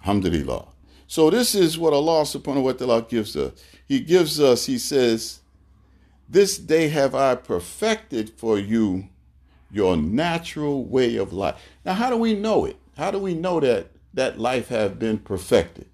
Alhamdulillah. 0.00 0.66
So, 1.06 1.30
this 1.30 1.54
is 1.54 1.78
what 1.78 1.92
Allah 1.92 2.22
subhanahu 2.22 2.62
wa 2.62 2.72
ta'ala 2.72 3.02
gives 3.02 3.36
us. 3.36 3.52
He 3.86 4.00
gives 4.00 4.40
us, 4.40 4.66
He 4.66 4.78
says, 4.78 5.40
This 6.34 6.58
day 6.58 6.88
have 6.88 7.14
I 7.14 7.36
perfected 7.36 8.30
for 8.30 8.58
you 8.58 9.06
your 9.70 9.96
natural 9.96 10.84
way 10.84 11.14
of 11.14 11.32
life. 11.32 11.54
Now, 11.84 11.94
how 11.94 12.10
do 12.10 12.16
we 12.16 12.34
know 12.34 12.64
it? 12.64 12.76
How 12.96 13.12
do 13.12 13.20
we 13.20 13.34
know 13.34 13.60
that 13.60 13.92
that 14.14 14.40
life 14.40 14.66
have 14.66 14.98
been 14.98 15.18
perfected? 15.18 15.86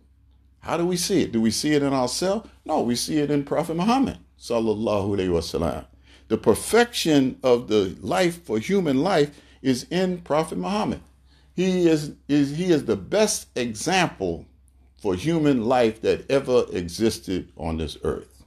How 0.60 0.78
do 0.78 0.86
we 0.86 0.96
see 0.96 1.20
it? 1.20 1.32
Do 1.32 1.42
we 1.42 1.50
see 1.50 1.74
it 1.74 1.82
in 1.82 1.92
ourselves? 1.92 2.48
No, 2.64 2.80
we 2.80 2.96
see 2.96 3.18
it 3.18 3.30
in 3.30 3.44
Prophet 3.44 3.76
Muhammad 3.76 4.16
sallallahu 4.38 5.10
alaihi 5.10 5.28
wasallam. 5.28 5.84
The 6.28 6.38
perfection 6.38 7.38
of 7.42 7.68
the 7.68 7.94
life 8.00 8.42
for 8.42 8.58
human 8.58 9.02
life 9.02 9.38
is 9.60 9.86
in 9.90 10.22
Prophet 10.22 10.56
Muhammad. 10.56 11.02
He 11.54 11.86
is, 11.86 12.14
is 12.28 12.56
he 12.56 12.72
is 12.72 12.86
the 12.86 12.96
best 12.96 13.48
example 13.56 14.46
for 14.96 15.14
human 15.14 15.66
life 15.66 16.00
that 16.00 16.30
ever 16.30 16.64
existed 16.72 17.52
on 17.58 17.76
this 17.76 17.98
earth. 18.04 18.40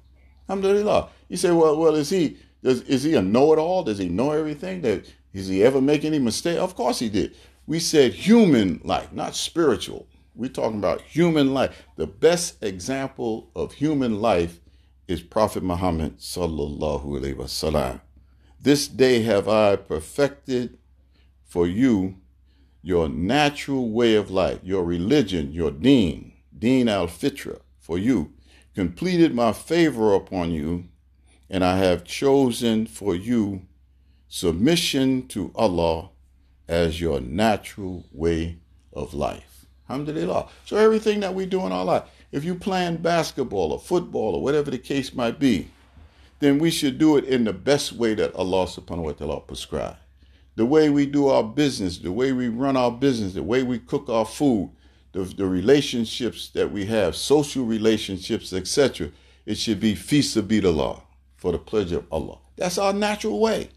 Alhamdulillah. 0.50 1.10
You 1.34 1.38
say, 1.38 1.50
well, 1.50 1.76
well, 1.76 1.96
is 1.96 2.12
he 2.12 2.38
does, 2.62 2.82
is 2.82 3.02
he 3.02 3.16
a 3.16 3.22
know-it-all? 3.24 3.82
Does 3.82 3.98
he 3.98 4.08
know 4.08 4.30
everything? 4.30 4.82
That 4.82 5.12
does 5.34 5.48
he 5.48 5.64
ever 5.64 5.82
make 5.82 6.06
any 6.06 6.20
mistake? 6.20 6.60
Of 6.60 6.76
course 6.76 7.00
he 7.00 7.10
did. 7.10 7.36
We 7.66 7.80
said 7.80 8.14
human 8.14 8.80
life, 8.84 9.12
not 9.12 9.36
spiritual. 9.36 10.06
We're 10.36 10.52
talking 10.52 10.78
about 10.78 11.02
human 11.02 11.52
life. 11.52 11.88
The 11.96 12.06
best 12.06 12.62
example 12.62 13.50
of 13.56 13.74
human 13.74 14.22
life 14.22 14.60
is 15.08 15.24
Prophet 15.24 15.64
Muhammad 15.64 16.20
sallallahu 16.20 17.04
alaihi 17.04 17.34
wasallam. 17.34 18.02
This 18.62 18.88
day 18.88 19.24
have 19.24 19.50
I 19.50 19.76
perfected 19.76 20.78
for 21.44 21.66
you 21.66 22.18
your 22.84 23.10
natural 23.10 23.90
way 23.90 24.14
of 24.14 24.30
life, 24.30 24.60
your 24.62 24.84
religion, 24.84 25.52
your 25.52 25.72
deen, 25.72 26.34
deen 26.56 26.88
al 26.88 27.08
fitra, 27.08 27.60
for 27.80 27.98
you, 27.98 28.34
completed 28.76 29.34
my 29.34 29.52
favor 29.52 30.14
upon 30.14 30.52
you, 30.52 30.90
and 31.54 31.64
I 31.64 31.78
have 31.78 32.04
chosen 32.04 32.88
for 32.88 33.14
you 33.16 33.62
submission 34.28 35.28
to 35.28 35.52
Allah 35.54 36.10
as 36.68 37.00
your 37.00 37.22
natural 37.22 38.06
way 38.12 38.58
of 38.92 39.14
life. 39.14 39.68
Alhamdulillah. 39.88 40.50
So 40.66 40.78
everything 40.78 41.20
that 41.20 41.36
we 41.36 41.46
do 41.46 41.64
in 41.68 41.72
our 41.72 41.86
life, 41.86 42.04
if 42.32 42.44
you 42.44 42.56
playing 42.56 42.98
basketball 42.98 43.72
or 43.72 43.80
football 43.80 44.34
or 44.34 44.42
whatever 44.42 44.72
the 44.72 44.80
case 44.80 45.14
might 45.14 45.38
be, 45.38 45.68
then 46.40 46.58
we 46.58 46.72
should 46.72 46.98
do 46.98 47.18
it 47.18 47.26
in 47.26 47.44
the 47.44 47.54
best 47.54 47.94
way 47.94 48.16
that 48.16 48.34
Allah 48.34 48.66
subhanahu 48.66 49.04
wa 49.04 49.12
ta'ala 49.12 49.42
prescribed. 49.42 50.00
The 50.56 50.66
way 50.66 50.90
we 50.90 51.06
do 51.06 51.28
our 51.28 51.44
business, 51.44 52.00
the 52.00 52.12
way 52.12 52.32
we 52.32 52.48
run 52.48 52.76
our 52.76 52.92
business, 52.92 53.34
the 53.34 53.44
way 53.44 53.62
we 53.62 53.78
cook 53.78 54.10
our 54.10 54.26
food, 54.26 54.72
the, 55.12 55.22
the 55.22 55.46
relationships 55.46 56.50
that 56.56 56.72
we 56.72 56.88
have, 56.88 57.16
social 57.16 57.64
relationships, 57.64 58.54
etc. 58.54 59.12
It 59.46 59.60
should 59.60 59.80
be 59.80 59.94
fi 59.94 60.22
sabilillah, 60.22 61.00
for 61.44 61.52
the 61.52 61.58
pleasure 61.58 61.98
of 61.98 62.06
Allah. 62.10 62.38
That's 62.56 62.78
our 62.78 62.94
natural 62.94 63.38
way. 63.42 63.68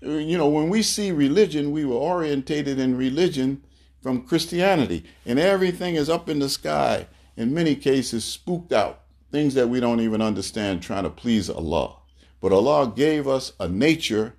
You 0.00 0.38
know, 0.38 0.48
when 0.48 0.70
we 0.70 0.82
see 0.82 1.12
religion, 1.12 1.70
we 1.70 1.84
were 1.84 1.96
orientated 1.96 2.78
in 2.78 2.96
religion 2.96 3.62
from 4.02 4.22
Christianity, 4.26 5.04
and 5.26 5.38
everything 5.38 5.96
is 5.96 6.08
up 6.08 6.30
in 6.30 6.38
the 6.38 6.48
sky, 6.48 7.06
in 7.36 7.52
many 7.52 7.76
cases 7.76 8.24
spooked 8.24 8.72
out, 8.72 9.02
things 9.30 9.52
that 9.52 9.68
we 9.68 9.80
don't 9.80 10.00
even 10.00 10.22
understand, 10.22 10.82
trying 10.82 11.02
to 11.02 11.10
please 11.10 11.50
Allah. 11.50 11.96
But 12.40 12.52
Allah 12.52 12.90
gave 12.96 13.28
us 13.28 13.52
a 13.60 13.68
nature, 13.68 14.36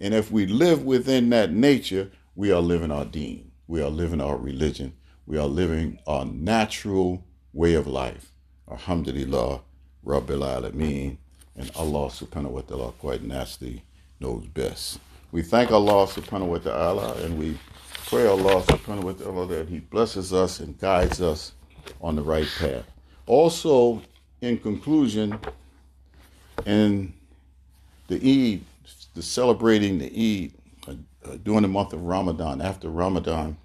and 0.00 0.14
if 0.14 0.32
we 0.32 0.46
live 0.46 0.86
within 0.86 1.28
that 1.28 1.52
nature, 1.52 2.12
we 2.34 2.50
are 2.50 2.62
living 2.62 2.90
our 2.90 3.04
deen. 3.04 3.52
We 3.66 3.82
are 3.82 3.90
living 3.90 4.22
our 4.22 4.38
religion. 4.38 4.94
We 5.26 5.36
are 5.36 5.46
living 5.46 5.98
our 6.06 6.24
natural 6.24 7.26
way 7.52 7.74
of 7.74 7.86
life. 7.86 8.32
Alhamdulillah, 8.70 9.60
Rabbil 10.02 10.72
Alameen, 10.72 11.18
and 11.56 11.70
Allah 11.76 12.08
subhanahu 12.08 12.50
wa 12.50 12.60
ta'ala 12.62 12.92
quite 12.92 13.22
nasty 13.22 13.82
knows 14.20 14.46
best. 14.46 14.98
We 15.32 15.42
thank 15.42 15.70
Allah 15.70 16.06
subhanahu 16.06 16.46
wa 16.46 16.58
ta'ala 16.58 17.14
and 17.24 17.38
we 17.38 17.58
pray 18.06 18.26
Allah 18.26 18.62
subhanahu 18.62 19.04
wa 19.04 19.12
ta'ala 19.12 19.46
that 19.48 19.68
He 19.68 19.80
blesses 19.80 20.32
us 20.32 20.60
and 20.60 20.78
guides 20.78 21.20
us 21.20 21.52
on 22.00 22.16
the 22.16 22.22
right 22.22 22.48
path. 22.58 22.84
Also, 23.26 24.02
in 24.40 24.58
conclusion, 24.58 25.38
in 26.66 27.12
the 28.08 28.16
Eid, 28.16 28.64
the 29.14 29.22
celebrating 29.22 29.98
the 29.98 30.06
Eid 30.06 30.52
uh, 30.88 31.30
uh, 31.30 31.36
during 31.42 31.62
the 31.62 31.68
month 31.68 31.92
of 31.92 32.02
Ramadan, 32.02 32.60
after 32.60 32.88
Ramadan, 32.88 33.56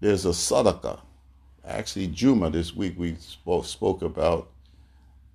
there's 0.00 0.24
a 0.24 0.30
sadaqah. 0.30 1.00
Actually, 1.64 2.06
Juma 2.08 2.50
this 2.50 2.74
week 2.74 2.94
we 2.96 3.16
spoke, 3.16 3.64
spoke 3.64 4.02
about 4.02 4.48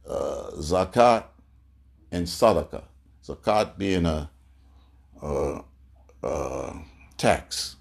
uh, 0.07 0.51
zakat 0.57 1.25
and 2.11 2.25
sadaqah. 2.27 2.83
Zakat 3.25 3.77
being 3.77 4.05
a, 4.05 4.29
a, 5.21 5.61
a 6.23 6.73
tax, 7.17 7.75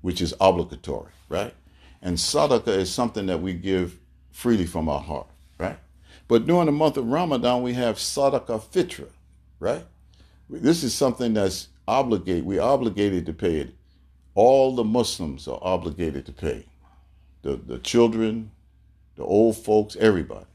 which 0.00 0.20
is 0.20 0.34
obligatory, 0.40 1.12
right? 1.28 1.54
And 2.02 2.16
sadaqah 2.16 2.68
is 2.68 2.92
something 2.92 3.26
that 3.26 3.42
we 3.42 3.54
give 3.54 3.98
freely 4.32 4.66
from 4.66 4.88
our 4.88 5.00
heart, 5.00 5.28
right? 5.58 5.78
But 6.28 6.46
during 6.46 6.66
the 6.66 6.72
month 6.72 6.96
of 6.96 7.06
Ramadan, 7.06 7.62
we 7.62 7.74
have 7.74 7.96
sadaqah 7.96 8.62
fitra, 8.72 9.08
right? 9.60 9.84
This 10.48 10.82
is 10.82 10.94
something 10.94 11.34
that's 11.34 11.68
obligated. 11.86 12.44
We're 12.44 12.62
obligated 12.62 13.26
to 13.26 13.32
pay 13.32 13.56
it. 13.56 13.74
All 14.34 14.74
the 14.74 14.84
Muslims 14.84 15.48
are 15.48 15.58
obligated 15.60 16.26
to 16.26 16.32
pay. 16.32 16.66
The, 17.42 17.56
the 17.56 17.78
children, 17.78 18.50
the 19.16 19.24
old 19.24 19.56
folks, 19.56 19.96
everybody. 19.96 20.46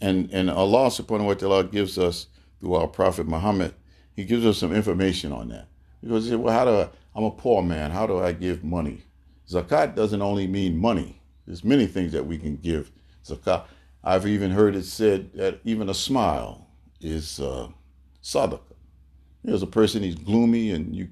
And, 0.00 0.30
and 0.32 0.50
Allah 0.50 0.88
subhanahu 0.88 1.26
wa 1.26 1.34
ta'ala 1.34 1.64
gives 1.64 1.98
us, 1.98 2.26
through 2.60 2.74
our 2.74 2.86
Prophet 2.86 3.26
Muhammad, 3.26 3.74
he 4.14 4.24
gives 4.24 4.44
us 4.44 4.58
some 4.58 4.74
information 4.74 5.32
on 5.32 5.48
that. 5.48 5.68
Because 6.02 6.24
he 6.24 6.30
said, 6.30 6.40
well, 6.40 6.52
how 6.52 6.64
do 6.64 6.70
I, 6.72 6.88
I'm 7.14 7.24
a 7.24 7.30
poor 7.30 7.62
man, 7.62 7.90
how 7.90 8.06
do 8.06 8.18
I 8.18 8.32
give 8.32 8.62
money? 8.62 9.02
Zakat 9.48 9.94
doesn't 9.94 10.22
only 10.22 10.46
mean 10.46 10.76
money. 10.76 11.20
There's 11.46 11.64
many 11.64 11.86
things 11.86 12.12
that 12.12 12.26
we 12.26 12.38
can 12.38 12.56
give 12.56 12.92
zakat. 13.24 13.64
I've 14.04 14.26
even 14.26 14.50
heard 14.50 14.76
it 14.76 14.84
said 14.84 15.32
that 15.34 15.60
even 15.64 15.88
a 15.88 15.94
smile 15.94 16.68
is 17.00 17.40
uh, 17.40 17.68
sadaqah. 18.22 18.60
There's 19.42 19.62
a 19.62 19.66
person, 19.66 20.02
he's 20.02 20.14
gloomy, 20.14 20.70
and 20.70 20.94
you 20.94 21.08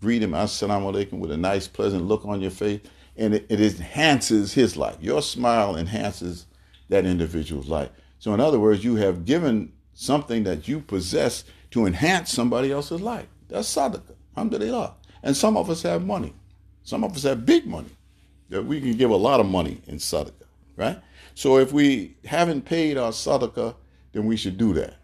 greet 0.00 0.22
him, 0.22 0.32
assalamu 0.32 0.92
alaikum, 0.92 1.18
with 1.18 1.30
a 1.32 1.36
nice, 1.36 1.68
pleasant 1.68 2.04
look 2.04 2.24
on 2.24 2.40
your 2.40 2.50
face, 2.50 2.80
and 3.16 3.34
it, 3.34 3.46
it 3.48 3.60
enhances 3.60 4.54
his 4.54 4.76
life. 4.76 4.96
Your 5.00 5.20
smile 5.20 5.76
enhances 5.76 6.46
that 6.88 7.04
individual's 7.04 7.68
life. 7.68 7.90
So, 8.22 8.32
in 8.32 8.38
other 8.38 8.60
words, 8.60 8.84
you 8.84 8.94
have 8.94 9.24
given 9.24 9.72
something 9.94 10.44
that 10.44 10.68
you 10.68 10.78
possess 10.78 11.42
to 11.72 11.86
enhance 11.86 12.30
somebody 12.30 12.70
else's 12.70 13.00
life. 13.00 13.26
That's 13.48 13.74
sadaqah, 13.74 14.14
alhamdulillah. 14.36 14.94
And 15.24 15.36
some 15.36 15.56
of 15.56 15.68
us 15.68 15.82
have 15.82 16.06
money. 16.06 16.32
Some 16.84 17.02
of 17.02 17.16
us 17.16 17.24
have 17.24 17.44
big 17.44 17.66
money 17.66 17.90
that 18.48 18.64
we 18.64 18.80
can 18.80 18.92
give 18.92 19.10
a 19.10 19.16
lot 19.16 19.40
of 19.40 19.46
money 19.46 19.82
in 19.88 19.96
sadaqah, 19.96 20.46
right? 20.76 21.00
So 21.34 21.58
if 21.58 21.72
we 21.72 22.14
haven't 22.24 22.64
paid 22.64 22.96
our 22.96 23.10
sadaqah, 23.10 23.74
then 24.12 24.26
we 24.26 24.36
should 24.36 24.56
do 24.56 24.72
that. 24.74 24.98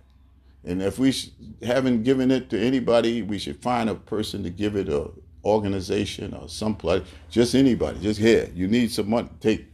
And 0.62 0.80
if 0.80 1.00
we 1.00 1.12
haven't 1.60 2.04
given 2.04 2.30
it 2.30 2.48
to 2.50 2.60
anybody, 2.60 3.22
we 3.22 3.40
should 3.40 3.60
find 3.60 3.90
a 3.90 3.96
person 3.96 4.44
to 4.44 4.50
give 4.50 4.76
it 4.76 4.88
a 4.88 5.10
organization 5.44 6.34
or 6.34 6.48
someplace, 6.48 7.02
just 7.30 7.56
anybody, 7.56 7.98
just 7.98 8.20
here. 8.20 8.48
You 8.54 8.68
need 8.68 8.92
some 8.92 9.10
money, 9.10 9.28
take 9.40 9.66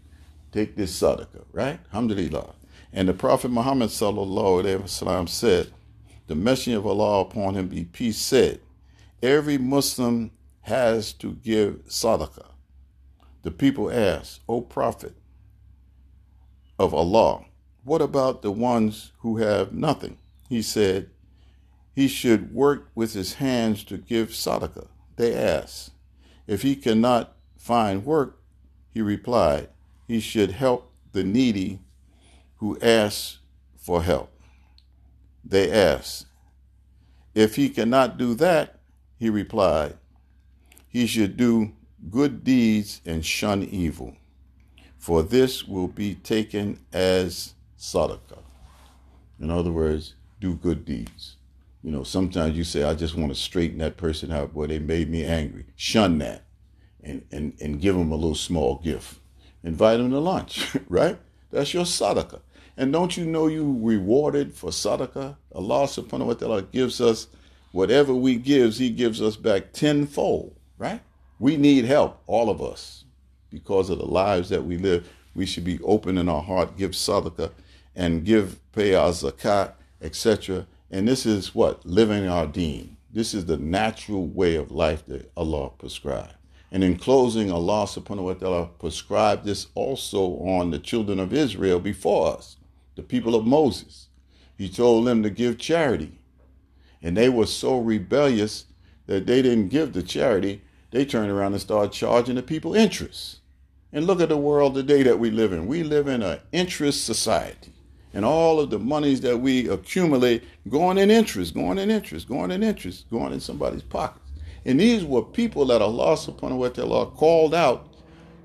take 0.50 0.76
this 0.76 0.98
sadaqah, 0.98 1.44
right? 1.52 1.78
Alhamdulillah. 1.92 2.54
And 2.96 3.08
the 3.08 3.12
Prophet 3.12 3.50
Muhammad 3.50 3.90
wasallam 3.90 5.28
said, 5.28 5.72
the 6.28 6.36
Messenger 6.36 6.78
of 6.78 6.86
Allah 6.86 7.22
upon 7.22 7.56
him 7.56 7.66
be 7.66 7.84
peace 7.84 8.18
said, 8.18 8.60
every 9.20 9.58
Muslim 9.58 10.30
has 10.60 11.12
to 11.14 11.32
give 11.32 11.86
sadaqah. 11.88 12.52
The 13.42 13.50
people 13.50 13.90
asked, 13.90 14.42
O 14.48 14.60
Prophet 14.60 15.16
of 16.78 16.94
Allah, 16.94 17.44
what 17.82 18.00
about 18.00 18.42
the 18.42 18.52
ones 18.52 19.10
who 19.18 19.38
have 19.38 19.72
nothing? 19.72 20.16
He 20.48 20.62
said, 20.62 21.10
he 21.96 22.06
should 22.06 22.54
work 22.54 22.90
with 22.94 23.12
his 23.12 23.34
hands 23.34 23.82
to 23.84 23.98
give 23.98 24.28
sadaqah. 24.28 24.86
They 25.16 25.34
asked, 25.34 25.90
if 26.46 26.62
he 26.62 26.76
cannot 26.76 27.36
find 27.58 28.04
work, 28.04 28.40
he 28.92 29.02
replied, 29.02 29.68
he 30.06 30.20
should 30.20 30.52
help 30.52 30.92
the 31.12 31.24
needy 31.24 31.80
who 32.56 32.78
asks 32.80 33.38
for 33.76 34.02
help. 34.02 34.30
They 35.44 35.70
asked, 35.70 36.26
If 37.34 37.56
he 37.56 37.68
cannot 37.68 38.16
do 38.16 38.34
that, 38.34 38.80
he 39.18 39.30
replied, 39.30 39.96
he 40.88 41.06
should 41.06 41.36
do 41.36 41.72
good 42.10 42.44
deeds 42.44 43.00
and 43.04 43.24
shun 43.24 43.62
evil, 43.62 44.16
for 44.96 45.22
this 45.22 45.66
will 45.66 45.88
be 45.88 46.14
taken 46.14 46.78
as 46.92 47.54
sadaqah. 47.78 48.42
In 49.40 49.50
other 49.50 49.72
words, 49.72 50.14
do 50.40 50.54
good 50.54 50.84
deeds. 50.84 51.36
You 51.82 51.90
know, 51.90 52.02
sometimes 52.02 52.56
you 52.56 52.64
say, 52.64 52.82
I 52.82 52.94
just 52.94 53.16
want 53.16 53.34
to 53.34 53.38
straighten 53.38 53.78
that 53.78 53.96
person 53.96 54.32
out, 54.32 54.54
boy, 54.54 54.68
they 54.68 54.78
made 54.78 55.10
me 55.10 55.24
angry. 55.24 55.66
Shun 55.76 56.18
that 56.18 56.44
and, 57.02 57.24
and, 57.30 57.54
and 57.60 57.80
give 57.80 57.94
them 57.94 58.10
a 58.10 58.16
little 58.16 58.34
small 58.34 58.76
gift. 58.76 59.18
Invite 59.62 59.98
them 59.98 60.10
to 60.10 60.18
lunch, 60.18 60.76
right? 60.88 61.18
That's 61.54 61.72
your 61.72 61.84
sadaqah. 61.84 62.40
And 62.76 62.92
don't 62.92 63.16
you 63.16 63.24
know 63.24 63.46
you 63.46 63.78
rewarded 63.80 64.52
for 64.52 64.70
sadaqah? 64.70 65.36
Allah 65.54 65.84
subhanahu 65.84 66.26
wa 66.26 66.34
ta'ala 66.34 66.62
gives 66.62 67.00
us 67.00 67.28
whatever 67.70 68.12
we 68.12 68.34
gives, 68.34 68.78
He 68.78 68.90
gives 68.90 69.22
us 69.22 69.36
back 69.36 69.72
tenfold, 69.72 70.56
right? 70.78 71.00
We 71.38 71.56
need 71.56 71.84
help, 71.84 72.20
all 72.26 72.50
of 72.50 72.60
us, 72.60 73.04
because 73.50 73.88
of 73.88 73.98
the 73.98 74.04
lives 74.04 74.48
that 74.48 74.64
we 74.64 74.78
live. 74.78 75.08
We 75.36 75.46
should 75.46 75.64
be 75.64 75.80
open 75.82 76.18
in 76.18 76.28
our 76.28 76.42
heart, 76.42 76.76
give 76.76 76.90
sadaqah, 76.90 77.52
and 77.94 78.24
give, 78.24 78.58
pay 78.72 78.94
our 78.94 79.10
zakat, 79.10 79.74
etc. 80.02 80.66
And 80.90 81.06
this 81.06 81.24
is 81.24 81.54
what? 81.54 81.86
Living 81.86 82.26
our 82.26 82.48
deen. 82.48 82.96
This 83.12 83.32
is 83.32 83.46
the 83.46 83.58
natural 83.58 84.26
way 84.26 84.56
of 84.56 84.72
life 84.72 85.06
that 85.06 85.30
Allah 85.36 85.70
prescribed. 85.78 86.34
And 86.74 86.82
in 86.82 86.96
closing, 86.96 87.52
Allah 87.52 87.86
subhanahu 87.86 88.24
wa 88.24 88.34
ta'ala 88.34 88.66
prescribed 88.80 89.44
this 89.44 89.68
also 89.76 90.38
on 90.40 90.72
the 90.72 90.80
children 90.80 91.20
of 91.20 91.32
Israel 91.32 91.78
before 91.78 92.36
us 92.36 92.56
the 92.96 93.02
people 93.04 93.36
of 93.36 93.46
Moses. 93.46 94.08
He 94.58 94.68
told 94.68 95.06
them 95.06 95.22
to 95.22 95.30
give 95.30 95.56
charity. 95.56 96.18
And 97.00 97.16
they 97.16 97.28
were 97.28 97.46
so 97.46 97.78
rebellious 97.78 98.64
that 99.06 99.24
they 99.24 99.40
didn't 99.40 99.68
give 99.68 99.92
the 99.92 100.02
charity. 100.02 100.62
They 100.90 101.04
turned 101.04 101.30
around 101.30 101.52
and 101.52 101.60
started 101.60 101.92
charging 101.92 102.34
the 102.34 102.42
people 102.42 102.74
interest. 102.74 103.38
And 103.92 104.04
look 104.04 104.20
at 104.20 104.28
the 104.28 104.36
world 104.36 104.74
today 104.74 105.04
that 105.04 105.20
we 105.20 105.30
live 105.30 105.52
in. 105.52 105.68
We 105.68 105.84
live 105.84 106.08
in 106.08 106.24
an 106.24 106.40
interest 106.50 107.04
society. 107.04 107.72
And 108.12 108.24
all 108.24 108.58
of 108.58 108.70
the 108.70 108.80
monies 108.80 109.20
that 109.20 109.38
we 109.38 109.68
accumulate 109.68 110.42
going 110.68 110.98
in 110.98 111.12
interest, 111.12 111.54
going 111.54 111.78
in 111.78 111.92
interest, 111.92 112.28
going 112.28 112.50
in 112.50 112.64
interest, 112.64 113.08
going 113.12 113.32
in 113.32 113.38
somebody's 113.38 113.82
pockets. 113.82 114.23
And 114.64 114.80
these 114.80 115.04
were 115.04 115.22
people 115.22 115.66
that 115.66 115.82
Allah 115.82 116.16
subhanahu 116.16 116.58
wa 116.58 116.68
ta'ala 116.68 117.06
called 117.10 117.54
out 117.54 117.88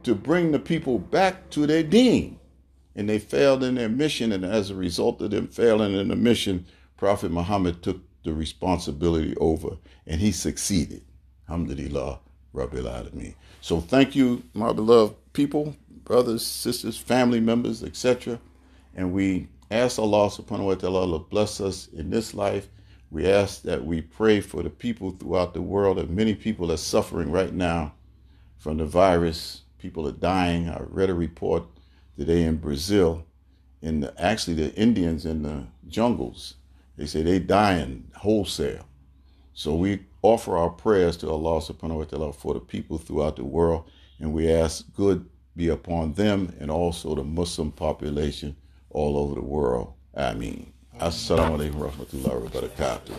to 0.03 0.15
bring 0.15 0.51
the 0.51 0.59
people 0.59 0.99
back 0.99 1.49
to 1.51 1.65
their 1.65 1.83
deen 1.83 2.39
and 2.95 3.07
they 3.07 3.19
failed 3.19 3.63
in 3.63 3.75
their 3.75 3.89
mission. 3.89 4.31
And 4.31 4.43
as 4.43 4.69
a 4.69 4.75
result 4.75 5.21
of 5.21 5.31
them 5.31 5.47
failing 5.47 5.93
in 5.93 6.09
the 6.09 6.15
mission, 6.15 6.65
Prophet 6.97 7.31
Muhammad 7.31 7.81
took 7.81 8.01
the 8.23 8.33
responsibility 8.33 9.35
over 9.37 9.77
and 10.05 10.19
he 10.19 10.31
succeeded. 10.31 11.03
Alhamdulillah, 11.47 12.19
Rabbil 12.53 12.83
Alameen. 12.83 13.35
So 13.61 13.79
thank 13.79 14.15
you, 14.15 14.43
my 14.53 14.73
beloved 14.73 15.15
people, 15.33 15.75
brothers, 16.03 16.45
sisters, 16.45 16.97
family 16.97 17.39
members, 17.39 17.83
etc. 17.83 18.39
And 18.95 19.13
we 19.13 19.47
ask 19.71 19.97
Allah 19.99 20.29
subhanahu 20.29 20.65
wa 20.65 20.75
ta'ala 20.75 21.19
to 21.19 21.25
bless 21.25 21.61
us 21.61 21.87
in 21.93 22.09
this 22.09 22.33
life 22.33 22.67
We 23.11 23.27
ask 23.27 23.63
that 23.63 23.85
we 23.85 24.01
pray 24.01 24.39
for 24.39 24.61
the 24.61 24.69
people 24.69 25.11
throughout 25.11 25.53
the 25.53 25.61
world. 25.61 25.97
That 25.97 26.09
many 26.09 26.35
people 26.35 26.71
are 26.71 26.77
suffering 26.77 27.31
right 27.31 27.53
now 27.53 27.93
from 28.57 28.77
the 28.77 28.85
virus. 28.85 29.61
People 29.79 30.07
are 30.07 30.13
dying. 30.13 30.69
I 30.69 30.79
read 30.81 31.09
a 31.09 31.15
report 31.15 31.63
today 32.17 32.43
in 32.43 32.57
Brazil, 32.57 33.25
in 33.81 34.01
the, 34.01 34.21
actually 34.21 34.55
the 34.55 34.73
Indians 34.75 35.25
in 35.25 35.41
the 35.43 35.63
jungles. 35.87 36.55
They 36.97 37.05
say 37.05 37.23
they 37.23 37.39
dying 37.39 38.11
wholesale. 38.17 38.85
So 39.53 39.73
we 39.73 40.01
offer 40.21 40.57
our 40.57 40.69
prayers 40.69 41.17
to 41.17 41.29
Allah 41.29 41.61
subhanahu 41.61 41.97
wa 41.97 42.03
ta'ala 42.03 42.33
for 42.33 42.53
the 42.53 42.59
people 42.59 42.97
throughout 42.97 43.37
the 43.37 43.45
world, 43.45 43.89
and 44.19 44.33
we 44.33 44.51
ask 44.51 44.85
good 44.93 45.25
be 45.55 45.67
upon 45.67 46.13
them 46.13 46.55
and 46.59 46.71
also 46.71 47.15
the 47.15 47.23
Muslim 47.23 47.71
population 47.71 48.55
all 48.89 49.17
over 49.17 49.35
the 49.35 49.41
world. 49.41 49.93
Ameen. 50.13 50.71
Assalamu 50.99 51.55
alaikum 51.55 51.79
warahmatullahi 51.79 52.43
wabarakatuh. 52.43 53.15